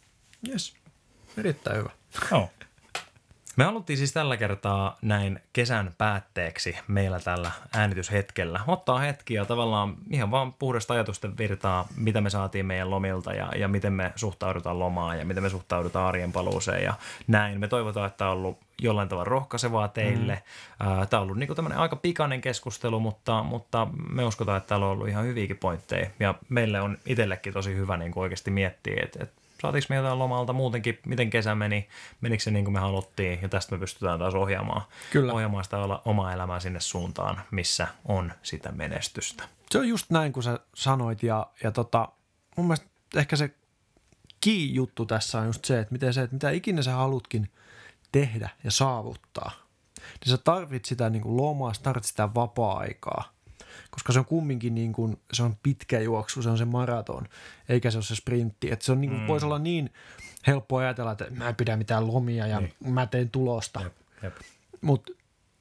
Yes, 0.48 0.74
erittäin 1.38 1.76
hyvä. 1.76 1.90
Joo. 2.30 2.50
Me 3.56 3.64
haluttiin 3.64 3.96
siis 3.96 4.12
tällä 4.12 4.36
kertaa 4.36 4.98
näin 5.02 5.40
kesän 5.52 5.94
päätteeksi 5.98 6.76
meillä 6.88 7.20
tällä 7.20 7.50
äänityshetkellä 7.72 8.60
ottaa 8.66 8.98
hetki 8.98 9.34
ja 9.34 9.44
tavallaan 9.44 9.96
ihan 10.10 10.30
vaan 10.30 10.52
puhdasta 10.52 10.94
ajatusten 10.94 11.38
virtaa, 11.38 11.88
mitä 11.96 12.20
me 12.20 12.30
saatiin 12.30 12.66
meidän 12.66 12.90
lomilta 12.90 13.32
ja, 13.32 13.52
ja 13.56 13.68
miten 13.68 13.92
me 13.92 14.12
suhtaudutaan 14.16 14.78
lomaan 14.78 15.18
ja 15.18 15.24
miten 15.24 15.42
me 15.42 15.48
suhtaudutaan 15.48 16.08
arjen 16.08 16.32
paluuseen 16.32 16.84
ja 16.84 16.94
näin. 17.26 17.60
Me 17.60 17.68
toivotaan, 17.68 18.06
että 18.06 18.26
on 18.26 18.32
ollut 18.32 18.58
jollain 18.82 19.08
tavalla 19.08 19.24
rohkaisevaa 19.24 19.88
teille. 19.88 20.42
Mm. 20.80 21.06
Tämä 21.08 21.20
on 21.20 21.22
ollut 21.22 21.36
niin 21.36 21.56
tämmöinen 21.56 21.78
aika 21.78 21.96
pikainen 21.96 22.40
keskustelu, 22.40 23.00
mutta, 23.00 23.42
mutta 23.42 23.86
me 24.12 24.24
uskotaan, 24.24 24.58
että 24.58 24.68
täällä 24.68 24.86
on 24.86 24.92
ollut 24.92 25.08
ihan 25.08 25.24
hyviäkin 25.24 25.58
pointteja 25.58 26.10
ja 26.20 26.34
meille 26.48 26.80
on 26.80 26.98
itsellekin 27.06 27.52
tosi 27.52 27.74
hyvä 27.74 27.96
niin 27.96 28.12
oikeasti 28.16 28.50
miettiä, 28.50 29.02
että, 29.02 29.18
että 29.22 29.43
saatiinko 29.62 29.86
me 29.88 29.96
jotain 29.96 30.18
lomalta 30.18 30.52
muutenkin, 30.52 30.98
miten 31.06 31.30
kesä 31.30 31.54
meni, 31.54 31.88
menikö 32.20 32.42
se 32.42 32.50
niin 32.50 32.64
kuin 32.64 32.72
me 32.72 32.80
haluttiin? 32.80 33.38
Ja 33.42 33.48
tästä 33.48 33.74
me 33.74 33.78
pystytään 33.78 34.18
taas 34.18 34.34
ohjaamaan, 34.34 34.82
Kyllä. 35.10 35.32
ohjaamaan 35.32 35.64
sitä 35.64 35.76
omaa 36.04 36.32
elämää 36.32 36.60
sinne 36.60 36.80
suuntaan, 36.80 37.40
missä 37.50 37.88
on 38.04 38.32
sitä 38.42 38.72
menestystä. 38.72 39.44
Se 39.70 39.78
on 39.78 39.88
just 39.88 40.10
näin, 40.10 40.32
kuin 40.32 40.44
sä 40.44 40.60
sanoit 40.74 41.22
ja, 41.22 41.46
ja 41.62 41.72
tota, 41.72 42.08
mun 42.56 42.66
mielestä 42.66 42.86
ehkä 43.16 43.36
se 43.36 43.54
key-juttu 44.44 45.06
tässä 45.06 45.40
on 45.40 45.46
just 45.46 45.64
se, 45.64 45.78
että 45.78 45.92
miten 45.92 46.14
se, 46.14 46.22
että 46.22 46.34
mitä 46.34 46.50
ikinä 46.50 46.82
sä 46.82 46.92
halutkin 46.92 47.50
tehdä 48.12 48.50
ja 48.64 48.70
saavuttaa, 48.70 49.50
niin 49.96 50.30
sä 50.30 50.38
tarvit 50.38 50.84
sitä 50.84 51.10
niin 51.10 51.22
kuin 51.22 51.36
lomaa, 51.36 51.74
sä 51.74 51.82
tarvit 51.82 52.04
sitä 52.04 52.34
vapaa-aikaa 52.34 53.33
koska 53.90 54.12
se 54.12 54.18
on 54.18 54.24
kumminkin 54.24 54.74
niin 54.74 54.92
kuin, 54.92 55.16
se 55.32 55.42
on 55.42 55.56
pitkä 55.62 56.00
juoksu, 56.00 56.42
se 56.42 56.50
on 56.50 56.58
se 56.58 56.64
maraton, 56.64 57.28
eikä 57.68 57.90
se 57.90 57.98
ole 57.98 58.04
se 58.04 58.14
sprintti. 58.14 58.72
Että 58.72 58.84
se 58.84 58.92
on 58.92 59.00
niin 59.00 59.10
kuin, 59.10 59.20
mm. 59.20 59.26
voisi 59.26 59.46
olla 59.46 59.58
niin 59.58 59.90
helppo 60.46 60.76
ajatella, 60.76 61.12
että 61.12 61.26
mä 61.30 61.48
en 61.48 61.56
pidä 61.56 61.76
mitään 61.76 62.06
lomia 62.06 62.46
ja 62.46 62.60
niin. 62.60 62.74
mä 62.86 63.06
teen 63.06 63.30
tulosta. 63.30 63.80
Mutta 64.80 65.12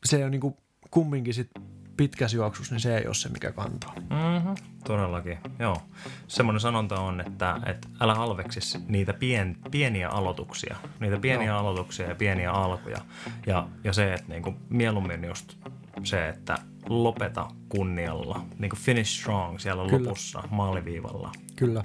se 0.06 0.26
on 0.26 0.32
niin 0.32 0.42
kuin, 0.42 0.58
kumminkin 0.92 1.34
sit 1.34 1.50
pitkässä 1.98 2.38
juoksussa, 2.38 2.74
niin 2.74 2.82
se 2.82 2.98
ei 2.98 3.06
ole 3.06 3.14
se, 3.14 3.30
mikä 3.30 3.52
kantaa. 3.52 3.94
Mm-hmm. 3.96 4.56
Todellakin, 4.84 5.38
joo. 5.60 5.82
Semmoinen 6.28 6.60
sanonta 6.60 7.00
on, 7.00 7.22
että, 7.22 7.60
että 7.66 7.88
älä 8.00 8.16
halveksi 8.16 8.80
niitä 8.88 9.14
pien, 9.14 9.58
pieniä 9.72 10.10
aloituksia, 10.10 10.76
niitä 11.00 11.18
pieniä 11.18 11.52
no. 11.52 11.60
aloituksia 11.60 12.10
ja 12.10 12.16
pieniä 12.16 12.52
alkuja. 12.52 13.02
Ja, 13.46 13.68
ja 13.84 13.94
se, 13.94 14.14
että 14.14 14.28
niinku, 14.28 14.54
mieluummin 14.70 15.24
just 15.24 15.58
se, 16.04 16.30
että 16.30 16.58
lopeta 16.90 17.48
kunnialla, 17.70 18.46
niin 18.60 18.70
kuin 18.70 18.80
finish 18.80 19.20
strong 19.20 19.60
siellä 19.60 19.90
Kyllä. 19.90 20.08
lopussa 20.08 20.44
maaliviivalla. 20.50 21.32
Kyllä. 21.56 21.84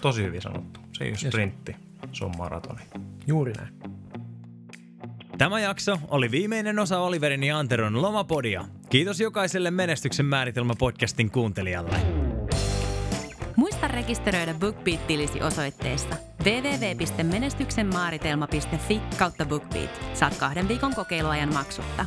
Tosi 0.00 0.22
hyvin 0.22 0.42
sanottu. 0.42 0.80
Se 0.92 1.04
ei 1.04 1.10
ole 1.10 1.18
sprintti, 1.18 1.76
se 2.12 2.24
on 2.24 2.32
maratoni. 2.38 2.80
Juuri 3.26 3.52
näin. 3.52 3.74
Tämä 5.38 5.60
jakso 5.60 5.98
oli 6.08 6.30
viimeinen 6.30 6.78
osa 6.78 6.98
Oliverin 6.98 7.44
ja 7.44 7.58
Anteron 7.58 8.02
lomapodia. 8.02 8.64
Kiitos 8.90 9.20
jokaiselle 9.20 9.70
Menestyksen 9.70 10.26
määritelmä 10.26 10.74
podcastin 10.78 11.30
kuuntelijalle. 11.30 11.96
Muista 13.56 13.88
rekisteröidä 13.88 14.54
BookBeat-tilisi 14.54 15.42
osoitteessa 15.42 16.16
www.menestyksenmaaritelma.fi 16.44 19.00
kautta 19.18 19.44
BookBeat. 19.44 20.00
Saat 20.14 20.36
kahden 20.36 20.68
viikon 20.68 20.94
kokeiluajan 20.94 21.54
maksutta. 21.54 22.06